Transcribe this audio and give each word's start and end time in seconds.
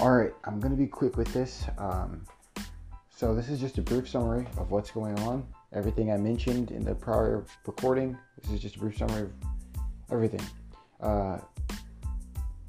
All 0.00 0.12
right, 0.12 0.32
I'm 0.44 0.60
going 0.60 0.70
to 0.70 0.76
be 0.76 0.86
quick 0.86 1.16
with 1.16 1.32
this. 1.32 1.64
Um, 1.76 2.24
so, 3.10 3.34
this 3.34 3.48
is 3.48 3.58
just 3.58 3.78
a 3.78 3.82
brief 3.82 4.08
summary 4.08 4.46
of 4.56 4.70
what's 4.70 4.92
going 4.92 5.18
on. 5.18 5.44
Everything 5.72 6.12
I 6.12 6.16
mentioned 6.16 6.70
in 6.70 6.84
the 6.84 6.94
prior 6.94 7.44
recording, 7.66 8.16
this 8.40 8.52
is 8.52 8.60
just 8.60 8.76
a 8.76 8.78
brief 8.78 8.96
summary 8.96 9.22
of 9.22 9.32
everything. 10.12 10.40
Uh, 11.00 11.38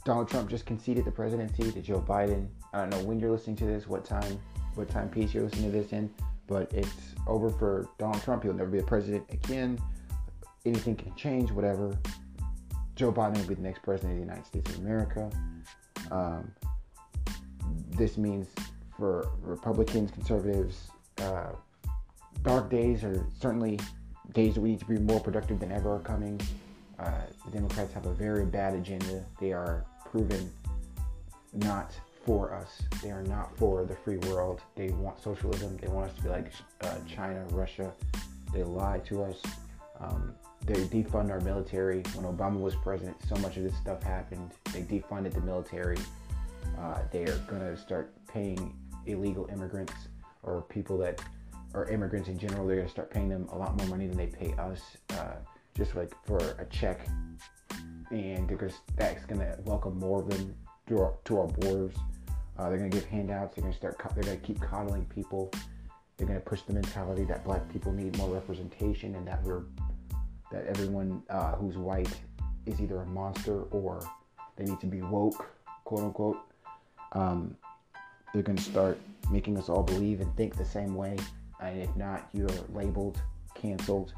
Donald 0.06 0.28
Trump 0.28 0.50
just 0.50 0.66
conceded 0.66 1.06
the 1.06 1.12
presidency 1.12 1.72
to 1.72 1.82
Joe 1.84 2.02
Biden. 2.02 2.48
I 2.74 2.80
don't 2.80 2.90
know 2.90 3.04
when 3.04 3.20
you're 3.20 3.30
listening 3.30 3.58
to 3.58 3.66
this, 3.66 3.88
what 3.88 4.06
time, 4.06 4.40
what 4.74 4.90
time 4.90 5.08
piece 5.08 5.32
you're 5.32 5.44
listening 5.44 5.72
to 5.72 5.78
this 5.78 5.92
in, 5.94 6.12
but 6.48 6.74
it's 6.74 7.14
over 7.28 7.52
for 7.52 7.88
Donald 8.00 8.24
Trump. 8.24 8.42
He'll 8.42 8.54
never 8.54 8.72
be 8.72 8.80
a 8.80 8.84
president 8.84 9.24
again. 9.30 9.78
Anything 10.66 10.96
can 10.96 11.16
change, 11.16 11.52
whatever. 11.52 11.96
Joe 12.96 13.12
Biden 13.12 13.38
will 13.38 13.50
be 13.50 13.54
the 13.54 13.62
next 13.62 13.84
president 13.84 14.14
of 14.14 14.18
the 14.18 14.26
United 14.26 14.48
States 14.48 14.72
of 14.72 14.80
America. 14.80 15.30
Um, 16.10 16.52
this 17.92 18.18
means 18.18 18.48
for 18.98 19.30
Republicans, 19.42 20.12
conservatives, 20.12 20.90
uh, 21.20 21.50
dark 22.44 22.70
days 22.70 23.04
are 23.04 23.26
certainly 23.40 23.80
days 24.34 24.56
that 24.56 24.62
we 24.62 24.72
need 24.72 24.80
to 24.80 24.86
be 24.86 24.98
more 24.98 25.20
productive 25.20 25.60
than 25.60 25.72
ever 25.72 25.96
are 25.96 26.00
coming. 26.00 26.40
Uh, 27.00 27.12
the 27.46 27.52
Democrats 27.52 27.94
have 27.94 28.06
a 28.06 28.14
very 28.14 28.46
bad 28.46 28.74
agenda. 28.76 29.24
They 29.40 29.54
are 29.54 29.86
proven 30.06 30.52
not 31.54 31.94
for 32.26 32.54
us. 32.54 32.82
They 33.02 33.12
are 33.12 33.24
not 33.24 33.58
for 33.58 33.86
the 33.86 33.96
free 33.96 34.18
world. 34.18 34.62
They 34.76 34.90
want 34.90 35.22
socialism. 35.22 35.78
They 35.78 35.88
want 35.88 36.10
us 36.10 36.16
to 36.18 36.24
be 36.24 36.30
like 36.30 36.52
uh, 36.82 36.96
China, 37.08 37.46
Russia. 37.52 37.92
They 38.54 38.64
lie 38.64 39.00
to 39.06 39.24
us. 39.24 39.42
Um, 40.00 40.36
they 40.66 40.76
defund 40.76 41.30
our 41.30 41.40
military. 41.42 42.04
When 42.14 42.26
Obama 42.26 42.60
was 42.60 42.76
president, 42.76 43.18
so 43.28 43.36
much 43.38 43.58
of 43.58 43.64
this 43.64 43.76
stuff 43.78 44.04
happened. 44.04 44.52
They 44.74 44.82
defunded 44.82 45.34
the 45.34 45.42
military. 45.42 45.98
Uh, 46.78 47.00
they 47.12 47.24
are 47.24 47.38
going 47.48 47.62
to 47.62 47.78
start 47.78 48.14
paying 48.28 48.76
illegal 49.06 49.48
immigrants 49.52 49.94
or 50.44 50.62
people 50.64 50.98
that 50.98 51.22
are 51.74 51.86
immigrants 51.90 52.30
in 52.30 52.38
general. 52.38 52.66
They're 52.66 52.78
going 52.78 52.88
to 52.88 52.92
start 52.92 53.12
paying 53.12 53.30
them 53.30 53.48
a 53.52 53.58
lot 53.58 53.76
more 53.78 53.88
money 53.88 54.08
than 54.08 54.18
they 54.18 54.28
pay 54.28 54.54
us, 54.54 54.82
uh, 55.12 55.36
just 55.76 55.96
like 55.96 56.14
for 56.26 56.38
a 56.60 56.66
check. 56.70 57.08
And 58.12 58.50
they're 58.50 58.70
that's 58.96 59.26
going 59.26 59.42
to 59.42 59.58
welcome 59.66 60.00
more 60.00 60.22
of 60.22 60.30
them 60.30 60.56
to 60.88 61.00
our, 61.00 61.14
to 61.26 61.40
our 61.40 61.48
borders. 61.48 61.96
Uh, 62.58 62.70
they're 62.70 62.80
going 62.80 62.90
to 62.90 62.98
give 62.98 63.06
handouts. 63.06 63.56
They're 63.56 63.62
going 63.62 63.74
to 63.74 63.78
start. 63.78 63.98
They're 64.16 64.24
going 64.24 64.40
to 64.40 64.46
keep 64.46 64.60
coddling 64.60 65.06
people. 65.06 65.52
They're 66.18 66.28
going 66.28 66.40
to 66.40 66.46
push 66.46 66.62
the 66.64 66.74
mentality 66.74 67.24
that 67.26 67.46
black 67.46 67.72
people 67.72 67.94
need 67.94 68.18
more 68.18 68.30
representation 68.30 69.16
and 69.16 69.28
that 69.28 69.42
we're 69.44 69.64
that 70.52 70.66
everyone 70.66 71.22
uh, 71.30 71.56
who's 71.56 71.78
white 71.78 72.10
is 72.66 72.82
either 72.82 73.02
a 73.02 73.06
monster 73.06 73.62
or 73.66 74.02
they 74.56 74.66
need 74.66 74.80
to 74.80 74.88
be 74.88 75.02
woke, 75.02 75.50
quote 75.86 76.04
unquote. 76.04 76.38
Um, 77.14 77.56
they're 78.34 78.44
going 78.44 78.58
to 78.58 78.64
start 78.64 79.00
making 79.32 79.58
us 79.58 79.70
all 79.70 79.84
believe 79.84 80.22
and 80.22 80.36
think 80.36 80.56
the 80.56 80.66
same 80.66 80.96
way. 80.96 81.18
And 81.62 81.82
if 81.82 81.96
not, 81.96 82.30
you're 82.34 82.50
labeled, 82.74 83.22
canceled, 83.56 84.14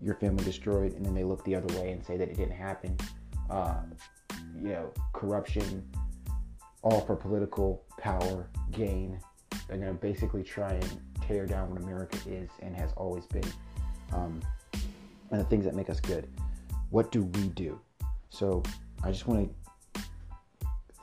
your 0.00 0.14
family 0.14 0.44
destroyed, 0.44 0.94
and 0.94 1.04
then 1.04 1.14
they 1.14 1.24
look 1.24 1.44
the 1.44 1.54
other 1.54 1.72
way 1.78 1.90
and 1.90 2.04
say 2.04 2.16
that 2.16 2.28
it 2.28 2.36
didn't 2.36 2.56
happen. 2.56 2.96
Uh, 3.50 3.80
you 4.56 4.68
know, 4.68 4.92
corruption, 5.12 5.86
all 6.82 7.00
for 7.00 7.16
political 7.16 7.82
power 7.98 8.48
gain. 8.70 9.20
They're 9.68 9.76
going 9.76 9.92
to 9.92 10.00
basically 10.00 10.42
try 10.42 10.72
and 10.72 11.00
tear 11.26 11.46
down 11.46 11.70
what 11.70 11.82
America 11.82 12.16
is 12.26 12.48
and 12.62 12.74
has 12.76 12.92
always 12.96 13.26
been. 13.26 13.44
Um, 14.12 14.40
and 15.30 15.40
the 15.40 15.44
things 15.44 15.64
that 15.64 15.74
make 15.74 15.90
us 15.90 16.00
good. 16.00 16.26
What 16.90 17.12
do 17.12 17.24
we 17.24 17.48
do? 17.48 17.78
So 18.30 18.62
I 19.02 19.10
just 19.10 19.26
want 19.26 19.48
to 19.48 19.67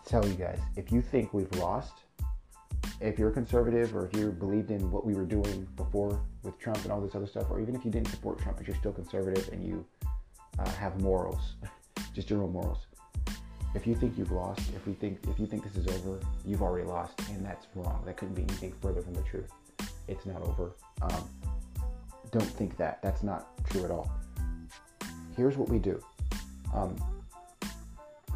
tell 0.06 0.25
you 0.25 0.34
guys 0.34 0.59
if 0.75 0.92
you 0.92 1.02
think 1.02 1.34
we've 1.34 1.52
lost, 1.56 1.94
if 3.02 3.19
you're 3.19 3.31
conservative 3.31 3.96
or 3.96 4.06
if 4.06 4.16
you 4.16 4.31
believed 4.31 4.72
in 4.72 4.91
what 4.91 5.06
we 5.06 5.13
were 5.13 5.25
doing 5.25 5.68
before 5.75 6.22
with 6.44 6.57
Trump 6.59 6.81
and 6.84 6.91
all 6.91 7.02
this 7.02 7.16
other 7.16 7.28
stuff, 7.28 7.46
or 7.50 7.59
even 7.59 7.75
if 7.75 7.84
you 7.84 7.91
didn't 7.91 8.09
support 8.09 8.40
Trump 8.40 8.57
but 8.57 8.68
you're 8.68 8.78
still 8.78 8.94
conservative 8.94 9.50
and 9.52 9.66
you 9.66 9.85
uh, 10.59 10.69
have 10.72 11.00
morals, 11.02 11.56
just 12.13 12.31
own 12.31 12.52
morals. 12.52 12.85
If 13.74 13.85
you 13.85 13.94
think 13.94 14.18
you've 14.18 14.31
lost, 14.31 14.62
if 14.74 14.88
we 14.88 14.94
think 14.94 15.19
if 15.28 15.38
you 15.38 15.46
think 15.46 15.63
this 15.63 15.75
is 15.75 15.88
over, 15.88 16.19
you've 16.46 16.62
already 16.62 16.88
lost, 16.88 17.19
and 17.29 17.46
that's 17.46 17.68
wrong. 17.75 18.02
That 18.06 18.16
couldn't 18.16 18.35
be 18.35 18.44
anything 18.44 18.74
further 18.81 19.02
from 19.02 19.13
the 19.13 19.24
truth. 19.24 19.50
It's 20.08 20.25
not 20.25 20.41
over. 20.44 20.72
Um, 21.02 21.29
don't 22.31 22.44
think 22.44 22.78
that. 22.78 23.02
That's 23.02 23.22
not 23.22 23.47
true 23.69 23.84
at 23.84 23.91
all. 23.91 24.09
Here's 25.35 25.58
what 25.58 25.68
we 25.68 25.79
do. 25.79 26.02
Um, 26.74 26.96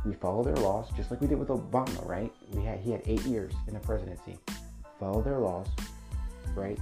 we 0.06 0.14
follow 0.14 0.44
their 0.44 0.56
laws, 0.56 0.90
just 0.96 1.12
like 1.12 1.22
we 1.22 1.28
did 1.28 1.38
with 1.38 1.50
Obama, 1.50 2.08
right? 2.08 2.32
We 2.54 2.64
had 2.64 2.80
he 2.80 2.92
had 2.92 3.02
eight 3.06 3.24
years 3.24 3.54
in 3.68 3.74
the 3.74 3.80
presidency. 3.80 4.38
Follow 5.00 5.22
their 5.22 5.40
laws, 5.40 5.68
right? 6.56 6.80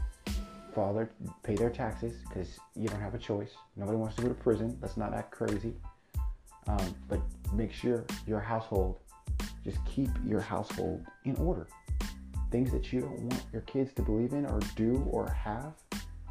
Follow 0.74 0.94
their, 0.94 1.10
pay 1.44 1.56
their 1.56 1.70
taxes 1.70 2.14
because 2.28 2.60
you 2.76 2.88
don't 2.88 3.02
have 3.02 3.16
a 3.16 3.18
choice. 3.18 3.52
Nobody 3.76 3.98
wants 3.98 4.16
to 4.18 4.22
go 4.22 4.28
to 4.28 4.34
prison. 4.34 4.78
Let's 4.82 4.98
not 4.98 5.14
act 5.14 5.32
crazy. 5.32 5.74
Um, 6.68 6.96
but 7.08 7.20
make 7.54 7.72
sure 7.72 8.06
your 8.28 8.40
household, 8.40 9.00
just 9.64 9.84
keep 9.86 10.10
your 10.26 10.42
household 10.42 11.06
in 11.26 11.36
order. 11.38 11.68
Things 12.52 12.72
that 12.72 12.92
you 12.92 13.02
don't 13.02 13.22
want 13.22 13.44
your 13.52 13.62
kids 13.64 13.94
to 13.96 14.02
believe 14.02 14.34
in 14.34 14.46
or 14.46 14.60
do 14.76 15.08
or 15.10 15.30
have, 15.30 15.74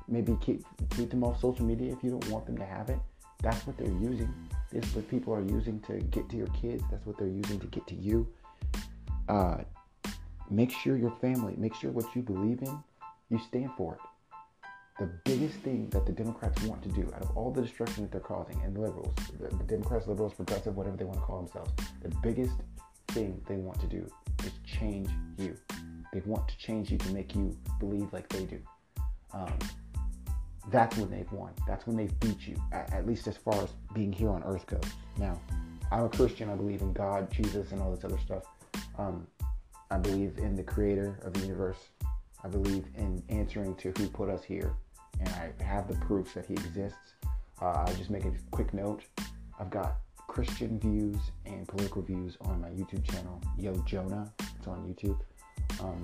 maybe 0.09 0.37
keep 0.41 0.65
keep 0.91 1.11
them 1.11 1.25
off 1.25 1.41
social 1.41 1.65
media 1.65 1.93
if 1.93 2.03
you 2.03 2.11
don't 2.11 2.29
want 2.29 2.47
them 2.47 2.57
to 2.59 2.65
have 2.65 2.89
it. 2.91 2.99
That's 3.43 3.67
what 3.67 3.77
they're 3.77 3.87
using. 3.87 4.33
This 4.73 4.85
is 4.85 4.95
what 4.95 5.09
people 5.09 5.35
are 5.35 5.43
using 5.43 5.81
to 5.81 5.99
get 5.99 6.29
to 6.31 6.37
your 6.37 6.49
kids. 6.49 6.83
That's 6.91 7.07
what 7.07 7.19
they're 7.19 7.29
using 7.29 7.61
to 7.61 7.67
get 7.67 7.87
to 7.89 7.95
you. 7.95 8.27
Uh, 9.29 9.59
make 10.51 10.71
sure 10.71 10.97
your 10.97 11.15
family, 11.21 11.55
make 11.57 11.75
sure 11.75 11.91
what 11.91 12.15
you 12.15 12.23
believe 12.23 12.63
in, 12.63 12.79
you 13.31 13.39
stand 13.39 13.71
for 13.77 13.95
it. 13.95 14.01
The 14.99 15.07
biggest 15.25 15.59
thing 15.59 15.91
that 15.91 16.07
the 16.07 16.13
Democrats 16.13 16.63
want 16.63 16.83
to 16.83 16.89
do 16.89 17.13
out 17.15 17.23
of 17.23 17.37
all 17.37 17.51
the 17.51 17.61
destruction 17.61 18.05
that 18.05 18.13
they're 18.13 18.21
causing, 18.21 18.59
and 18.63 18.79
liberals, 18.79 19.15
the, 19.39 19.55
the 19.55 19.65
Democrats, 19.65 20.07
liberals, 20.07 20.33
progressive, 20.33 20.75
whatever 20.75 20.97
they 20.97 21.05
want 21.05 21.19
to 21.19 21.25
call 21.25 21.43
themselves, 21.43 21.71
the 22.01 22.09
biggest 22.23 22.55
thing 23.09 23.41
they 23.47 23.57
want 23.57 23.79
to 23.81 23.87
do 23.87 24.07
is 24.45 24.53
change 24.65 25.11
you. 25.37 25.57
They 26.13 26.21
want 26.25 26.49
to 26.49 26.57
change 26.57 26.91
you 26.91 26.99
to 26.99 27.11
make 27.11 27.35
you 27.35 27.55
believe 27.79 28.11
like 28.13 28.29
they 28.31 28.45
do. 28.45 28.59
Um, 29.35 29.59
that's 30.71 30.97
when 30.97 31.11
they've 31.11 31.31
won. 31.33 31.53
That's 31.67 31.87
when 31.87 31.97
they've 31.97 32.21
beat 32.21 32.47
you, 32.47 32.57
at, 32.73 32.93
at, 32.93 33.07
least 33.07 33.27
as 33.29 33.37
far 33.37 33.55
as 33.63 33.71
being 33.95 34.13
here 34.13 34.31
on 34.31 34.43
earth 34.45 34.67
goes. 34.67 34.83
Now, 35.19 35.41
I'm 35.93 36.05
a 36.05 36.09
Christian. 36.09 36.51
I 36.51 36.55
believe 36.55 36.81
in 36.83 36.93
God, 36.93 37.31
Jesus, 37.31 37.73
and 37.73 37.81
all 37.81 37.95
this 37.95 38.05
other 38.05 38.19
stuff. 38.19 38.45
Um, 38.99 39.27
I 39.91 39.99
believe 39.99 40.39
in 40.39 40.57
the 40.57 40.65
creator 40.65 41.19
of 41.23 41.33
the 41.35 41.41
universe. 41.41 41.79
I 42.43 42.49
believe 42.49 42.85
in 42.97 43.23
answering 43.29 43.77
to 43.77 43.93
who 43.97 44.09
put 44.09 44.29
us 44.29 44.43
here. 44.43 44.73
And 45.21 45.29
I 45.29 45.63
have 45.63 45.89
the 45.89 45.95
proof 45.95 46.35
that 46.35 46.47
he 46.47 46.55
exists. 46.55 47.15
Uh, 47.63 47.85
I'll 47.87 47.95
just 47.95 48.11
make 48.11 48.25
a 48.25 48.33
quick 48.51 48.75
note. 48.75 49.05
I've 49.59 49.71
got 49.71 49.97
Christian 50.27 50.79
views 50.79 51.17
and 51.47 51.67
political 51.67 52.03
views 52.03 52.37
on 52.43 52.61
my 52.61 52.69
YouTube 52.69 53.05
channel, 53.11 53.41
Yo 53.57 53.75
Jonah. 53.87 54.31
It's 54.59 54.67
on 54.67 54.85
YouTube. 54.85 55.19
Um, 55.81 56.03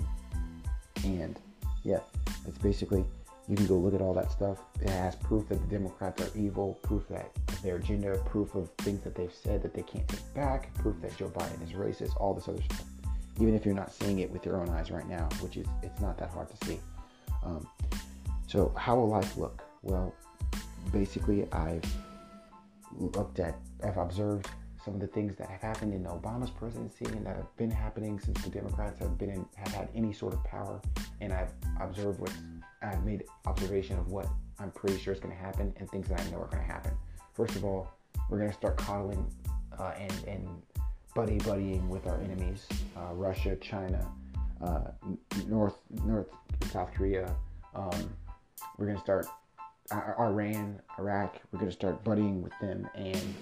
and 1.05 1.39
yeah, 1.83 2.01
it's 2.47 2.59
basically 2.59 3.05
you 3.49 3.57
can 3.57 3.67
go 3.67 3.77
look 3.77 3.95
at 3.95 4.01
all 4.01 4.15
that 4.15 4.31
stuff. 4.31 4.59
It 4.81 4.91
has 4.91 5.17
proof 5.17 5.49
that 5.49 5.61
the 5.61 5.67
Democrats 5.67 6.23
are 6.23 6.31
evil, 6.39 6.79
proof 6.83 7.09
that 7.09 7.31
their 7.63 7.77
agenda, 7.77 8.17
proof 8.27 8.55
of 8.55 8.71
things 8.79 9.03
that 9.03 9.15
they've 9.15 9.33
said 9.33 9.63
that 9.63 9.75
they 9.75 9.83
can't 9.83 10.07
take 10.07 10.35
back, 10.35 10.73
proof 10.75 11.01
that 11.03 11.17
Joe 11.17 11.29
Biden 11.29 11.63
is 11.63 11.71
racist, 11.71 12.17
all 12.21 12.35
this 12.35 12.49
other 12.49 12.63
stuff. 12.63 12.85
Even 13.41 13.55
if 13.55 13.65
you're 13.65 13.75
not 13.75 13.93
seeing 13.93 14.21
it 14.21 14.31
with 14.31 14.45
your 14.47 14.57
own 14.61 14.69
eyes 14.69 14.91
right 14.91 15.09
now, 15.09 15.29
which 15.41 15.57
is 15.57 15.67
it's 15.83 16.01
not 16.01 16.19
that 16.19 16.31
hard 16.31 16.49
to 16.49 16.67
see. 16.67 16.79
Um, 17.45 17.67
so 18.47 18.73
how 18.77 18.97
will 18.97 19.09
life 19.09 19.37
look? 19.37 19.63
Well, 19.83 20.15
basically, 20.93 21.51
I've 21.53 21.85
looked 22.97 23.41
at, 23.41 23.57
I've 23.83 23.97
observed 23.97 24.49
some 24.85 24.95
of 24.95 25.01
the 25.01 25.07
things 25.07 25.37
that 25.37 25.49
have 25.49 25.61
happened 25.61 25.95
in 25.95 26.05
Obama's 26.05 26.51
presidency 26.51 27.05
and 27.07 27.25
that 27.27 27.37
have 27.37 27.57
been 27.57 27.71
happening 27.71 28.19
since 28.21 28.43
the 28.43 28.51
Democrats 28.51 28.99
have 28.99 29.17
been 29.17 29.31
in, 29.31 29.47
have 29.57 29.73
had 29.73 29.89
any 29.95 30.13
sort 30.13 30.35
of 30.35 30.45
power, 30.45 30.81
and 31.21 31.33
I've 31.33 31.53
observed 31.81 32.21
what's 32.21 32.37
I've 32.83 33.05
made 33.05 33.25
observation 33.47 33.99
of 33.99 34.09
what 34.09 34.27
I'm 34.59 34.71
pretty 34.71 34.99
sure 34.99 35.13
is 35.13 35.21
going 35.21 35.35
to 35.35 35.41
happen 35.41 35.73
and 35.79 35.89
things 35.91 36.09
that 36.09 36.21
I 36.21 36.25
know 36.31 36.39
are 36.39 36.47
going 36.47 36.65
to 36.65 36.73
happen. 36.73 36.93
First 37.35 37.57
of 37.57 37.65
all, 37.65 37.89
we're 38.29 38.39
going 38.39 38.51
to 38.51 38.57
start 38.57 38.77
coddling 38.77 39.27
uh, 39.79 39.93
and, 39.99 40.25
and 40.27 40.49
buddy 41.15 41.39
buddying 41.39 41.89
with 41.89 42.07
our 42.07 42.21
enemies, 42.21 42.67
uh, 42.97 43.13
Russia, 43.15 43.57
China, 43.57 44.07
uh, 44.63 44.91
North, 45.47 45.77
North, 46.05 46.29
South 46.71 46.93
Korea. 46.95 47.35
Um, 47.75 48.13
we're 48.79 48.87
going 48.87 48.99
to 48.99 49.03
start 49.03 49.27
Iran, 50.19 50.81
Iraq. 50.99 51.39
We're 51.51 51.59
going 51.59 51.71
to 51.71 51.77
start 51.77 52.03
buddying 52.05 52.41
with 52.41 52.53
them, 52.61 52.89
and 52.95 53.35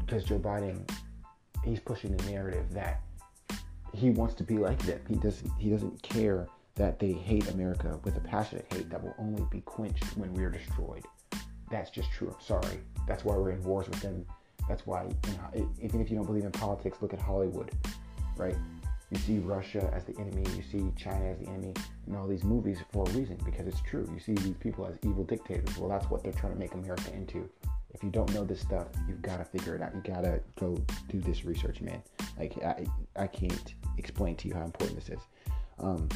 because 0.00 0.24
uh, 0.24 0.26
Joe 0.26 0.38
Biden, 0.38 0.88
he's 1.64 1.80
pushing 1.80 2.16
the 2.16 2.30
narrative 2.30 2.72
that 2.72 3.02
he 3.92 4.10
wants 4.10 4.34
to 4.34 4.44
be 4.44 4.58
like 4.58 4.78
them. 4.80 5.00
He 5.08 5.16
doesn't. 5.16 5.50
He 5.58 5.70
doesn't 5.70 6.02
care 6.02 6.46
that 6.76 6.98
they 6.98 7.12
hate 7.12 7.48
America 7.50 7.98
with 8.04 8.16
a 8.16 8.20
passionate 8.20 8.66
hate 8.72 8.88
that 8.90 9.02
will 9.02 9.14
only 9.18 9.42
be 9.50 9.60
quenched 9.62 10.04
when 10.16 10.32
we 10.34 10.44
are 10.44 10.50
destroyed. 10.50 11.04
That's 11.70 11.90
just 11.90 12.10
true. 12.12 12.28
I'm 12.28 12.44
sorry. 12.44 12.78
That's 13.08 13.24
why 13.24 13.34
we're 13.34 13.50
in 13.50 13.62
wars 13.64 13.88
with 13.88 14.00
them. 14.00 14.24
That's 14.68 14.86
why, 14.86 15.04
you 15.04 15.32
know, 15.32 15.70
even 15.80 16.00
if 16.00 16.10
you 16.10 16.16
don't 16.16 16.26
believe 16.26 16.44
in 16.44 16.52
politics, 16.52 16.98
look 17.00 17.12
at 17.12 17.20
Hollywood, 17.20 17.70
right? 18.36 18.56
You 19.10 19.18
see 19.18 19.38
Russia 19.38 19.88
as 19.94 20.04
the 20.04 20.18
enemy, 20.20 20.44
you 20.56 20.62
see 20.62 20.92
China 20.96 21.26
as 21.26 21.38
the 21.38 21.46
enemy 21.46 21.72
in 22.08 22.16
all 22.16 22.26
these 22.26 22.42
movies 22.42 22.78
for 22.92 23.06
a 23.08 23.10
reason 23.12 23.38
because 23.44 23.66
it's 23.66 23.80
true. 23.82 24.08
You 24.12 24.18
see 24.18 24.34
these 24.34 24.56
people 24.56 24.84
as 24.86 24.98
evil 25.04 25.22
dictators. 25.22 25.78
Well, 25.78 25.88
that's 25.88 26.10
what 26.10 26.24
they're 26.24 26.32
trying 26.32 26.52
to 26.52 26.58
make 26.58 26.74
America 26.74 27.12
into. 27.14 27.48
If 27.94 28.02
you 28.02 28.10
don't 28.10 28.32
know 28.34 28.44
this 28.44 28.60
stuff, 28.60 28.88
you've 29.08 29.22
got 29.22 29.38
to 29.38 29.44
figure 29.44 29.76
it 29.76 29.82
out. 29.82 29.94
You 29.94 30.02
got 30.02 30.22
to 30.22 30.40
go 30.58 30.76
do 31.08 31.20
this 31.20 31.44
research, 31.44 31.80
man. 31.80 32.02
Like, 32.38 32.62
I, 32.62 32.84
I 33.14 33.26
can't 33.28 33.74
explain 33.96 34.34
to 34.36 34.48
you 34.48 34.54
how 34.54 34.64
important 34.64 34.98
this 34.98 35.08
is. 35.08 35.24
Um, 35.78 36.08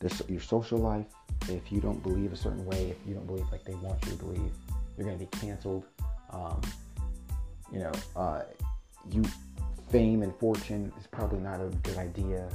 this, 0.00 0.22
your 0.28 0.40
social 0.40 0.78
life, 0.78 1.06
if 1.48 1.70
you 1.72 1.80
don't 1.80 2.02
believe 2.02 2.32
a 2.32 2.36
certain 2.36 2.64
way, 2.64 2.90
if 2.90 2.96
you 3.08 3.14
don't 3.14 3.26
believe 3.26 3.46
like 3.50 3.64
they 3.64 3.74
want 3.74 4.04
you 4.04 4.12
to 4.12 4.18
believe, 4.18 4.52
you're 4.96 5.06
going 5.06 5.18
to 5.18 5.24
be 5.24 5.38
canceled. 5.38 5.84
Um, 6.30 6.60
you 7.72 7.80
know, 7.80 7.92
uh, 8.14 8.42
you 9.10 9.24
fame 9.90 10.22
and 10.22 10.34
fortune 10.36 10.92
is 10.98 11.06
probably 11.06 11.38
not 11.38 11.60
a 11.60 11.68
good 11.82 11.96
idea. 11.96 12.48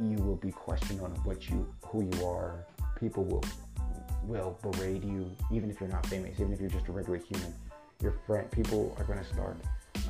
You 0.00 0.16
will 0.18 0.36
be 0.36 0.52
questioned 0.52 1.00
on 1.00 1.10
what 1.24 1.48
you, 1.48 1.66
who 1.86 2.02
you 2.02 2.26
are. 2.26 2.66
People 2.98 3.24
will 3.24 3.44
will 4.24 4.56
berate 4.62 5.02
you, 5.02 5.28
even 5.50 5.68
if 5.68 5.80
you're 5.80 5.88
not 5.88 6.06
famous, 6.06 6.38
even 6.38 6.52
if 6.52 6.60
you're 6.60 6.70
just 6.70 6.86
a 6.86 6.92
regular 6.92 7.18
human. 7.18 7.52
Your 8.00 8.14
friend, 8.26 8.48
people 8.50 8.94
are 8.98 9.04
going 9.04 9.18
to 9.18 9.24
start 9.24 9.56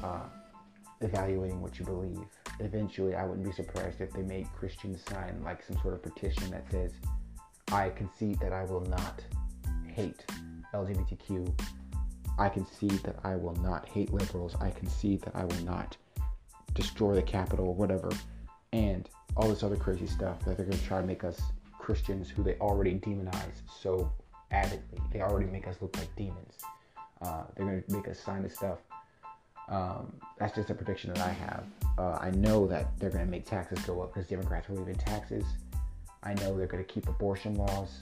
uh, 0.03 0.21
evaluating 1.01 1.61
what 1.61 1.79
you 1.79 1.85
believe. 1.85 2.19
Eventually, 2.61 3.15
I 3.15 3.25
wouldn't 3.25 3.47
be 3.47 3.53
surprised 3.53 4.01
if 4.01 4.13
they 4.13 4.23
made 4.23 4.47
Christians 4.53 5.03
sign 5.09 5.41
like 5.45 5.63
some 5.63 5.79
sort 5.83 5.95
of 5.95 6.03
petition 6.03 6.51
that 6.51 6.71
says, 6.71 6.93
"I 7.71 7.91
concede 7.91 8.39
that 8.41 8.53
I 8.53 8.65
will 8.65 8.83
not 8.83 9.23
hate 9.87 10.25
LGBTQ 10.73 11.55
I 12.39 12.49
concede 12.49 13.03
that 13.05 13.17
I 13.25 13.37
will 13.37 13.55
not 13.57 13.89
hate 13.89 14.13
liberals. 14.13 14.57
I 14.61 14.71
concede 14.71 15.23
that 15.23 15.37
I 15.37 15.45
will 15.45 15.65
not 15.65 15.97
destroy 16.75 17.15
the 17.15 17.23
Capitol 17.23 17.75
whatever. 17.75 18.11
And 18.73 19.09
all 19.37 19.49
this 19.49 19.63
other 19.63 19.77
crazy 19.77 20.07
stuff 20.07 20.41
that 20.41 20.57
they're 20.57 20.67
going 20.67 20.79
to 20.79 20.85
try 20.85 21.01
to 21.01 21.07
make 21.07 21.25
us 21.25 21.41
Christians 21.79 22.31
who 22.31 22.43
they 22.43 22.55
already 22.55 22.95
demonize 22.95 23.63
so 23.81 24.11
avidly. 24.51 24.99
They 25.13 25.21
already 25.21 25.47
make 25.47 25.67
us 25.67 25.77
look 25.81 25.97
like 25.97 26.15
demons. 26.17 26.55
Uh, 27.21 27.45
they're 27.55 27.67
going 27.67 27.83
to 27.83 27.93
make 27.93 28.09
us 28.09 28.19
sign 28.19 28.43
this 28.43 28.55
stuff. 28.55 28.79
Um, 29.73 30.13
that's 30.39 30.55
just 30.55 30.69
a 30.69 30.75
prediction 30.75 31.15
that 31.15 31.27
I 31.27 31.31
have. 31.31 31.65
Uh, 31.97 32.19
I 32.21 32.31
know 32.31 32.67
that 32.67 32.99
they're 32.99 33.11
going 33.11 33.25
to 33.25 33.31
make 33.31 33.47
taxes 33.47 33.79
go 33.87 34.03
up 34.03 34.13
because 34.13 34.29
Democrats 34.29 34.67
believe 34.67 34.87
in 34.87 34.97
taxes. 34.97 35.45
I 36.23 36.35
know 36.35 36.57
they're 36.57 36.67
going 36.67 36.85
to 36.85 36.93
keep 36.93 37.09
abortion 37.09 37.55
laws 37.55 38.01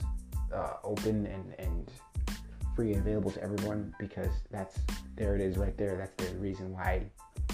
uh, 0.53 0.73
open 0.83 1.25
and, 1.27 1.55
and 1.59 1.89
free 2.75 2.91
and 2.91 3.01
available 3.01 3.31
to 3.31 3.41
everyone 3.41 3.95
because 3.99 4.31
that's 4.51 4.79
there 5.15 5.33
it 5.35 5.41
is 5.41 5.57
right 5.57 5.77
there. 5.77 5.95
That's 5.95 6.29
the 6.29 6.37
reason 6.39 6.73
why 6.73 7.03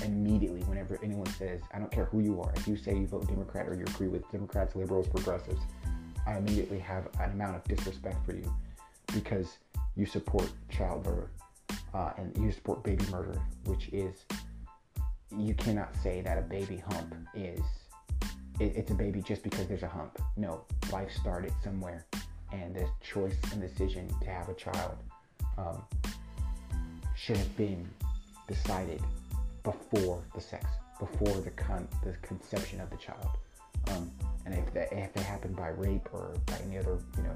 immediately 0.03 0.61
whenever 0.61 0.99
anyone 1.03 1.27
says, 1.27 1.61
I 1.71 1.77
don't 1.77 1.91
care 1.91 2.05
who 2.05 2.19
you 2.21 2.41
are, 2.41 2.51
if 2.55 2.67
you 2.67 2.75
say 2.75 2.97
you 2.97 3.05
vote 3.05 3.27
Democrat 3.27 3.67
or 3.67 3.75
you 3.75 3.83
agree 3.83 4.07
with 4.07 4.29
Democrats, 4.31 4.75
liberals, 4.75 5.07
progressives, 5.07 5.61
I 6.25 6.37
immediately 6.37 6.79
have 6.79 7.07
an 7.19 7.31
amount 7.31 7.55
of 7.55 7.63
disrespect 7.65 8.25
for 8.25 8.33
you 8.33 8.51
because 9.13 9.57
you 9.95 10.07
support 10.07 10.49
child 10.69 11.05
murder 11.05 11.29
uh, 11.97 12.11
and 12.17 12.37
you 12.37 12.51
support 12.51 12.83
baby 12.83 13.03
murder, 13.11 13.41
which 13.65 13.89
is 13.89 14.25
you 15.35 15.53
cannot 15.55 15.95
say 16.03 16.21
that 16.21 16.37
a 16.37 16.41
baby 16.41 16.81
hump 16.89 17.15
is 17.33 17.59
it, 18.59 18.75
it's 18.75 18.91
a 18.91 18.93
baby 18.93 19.21
just 19.21 19.43
because 19.43 19.67
there's 19.67 19.83
a 19.83 19.87
hump. 19.87 20.19
No, 20.35 20.61
life 20.91 21.11
started 21.11 21.53
somewhere, 21.63 22.05
and 22.51 22.75
the 22.75 22.87
choice 23.01 23.35
and 23.51 23.61
decision 23.61 24.07
to 24.21 24.29
have 24.29 24.47
a 24.47 24.53
child 24.53 24.97
um, 25.57 25.81
should 27.15 27.37
have 27.37 27.57
been 27.57 27.87
decided 28.47 29.01
before 29.63 30.23
the 30.35 30.41
sex, 30.41 30.65
before 30.99 31.41
the 31.41 31.51
con- 31.51 31.89
the 32.03 32.13
conception 32.21 32.79
of 32.79 32.89
the 32.91 32.97
child. 32.97 33.29
Um, 33.91 34.11
and 34.45 34.53
if 34.55 34.73
that 34.73 34.91
if 34.93 35.15
it 35.15 35.23
happened 35.23 35.55
by 35.55 35.69
rape 35.69 36.07
or 36.13 36.33
by 36.45 36.57
any 36.65 36.77
other 36.77 36.99
you 37.17 37.23
know 37.23 37.35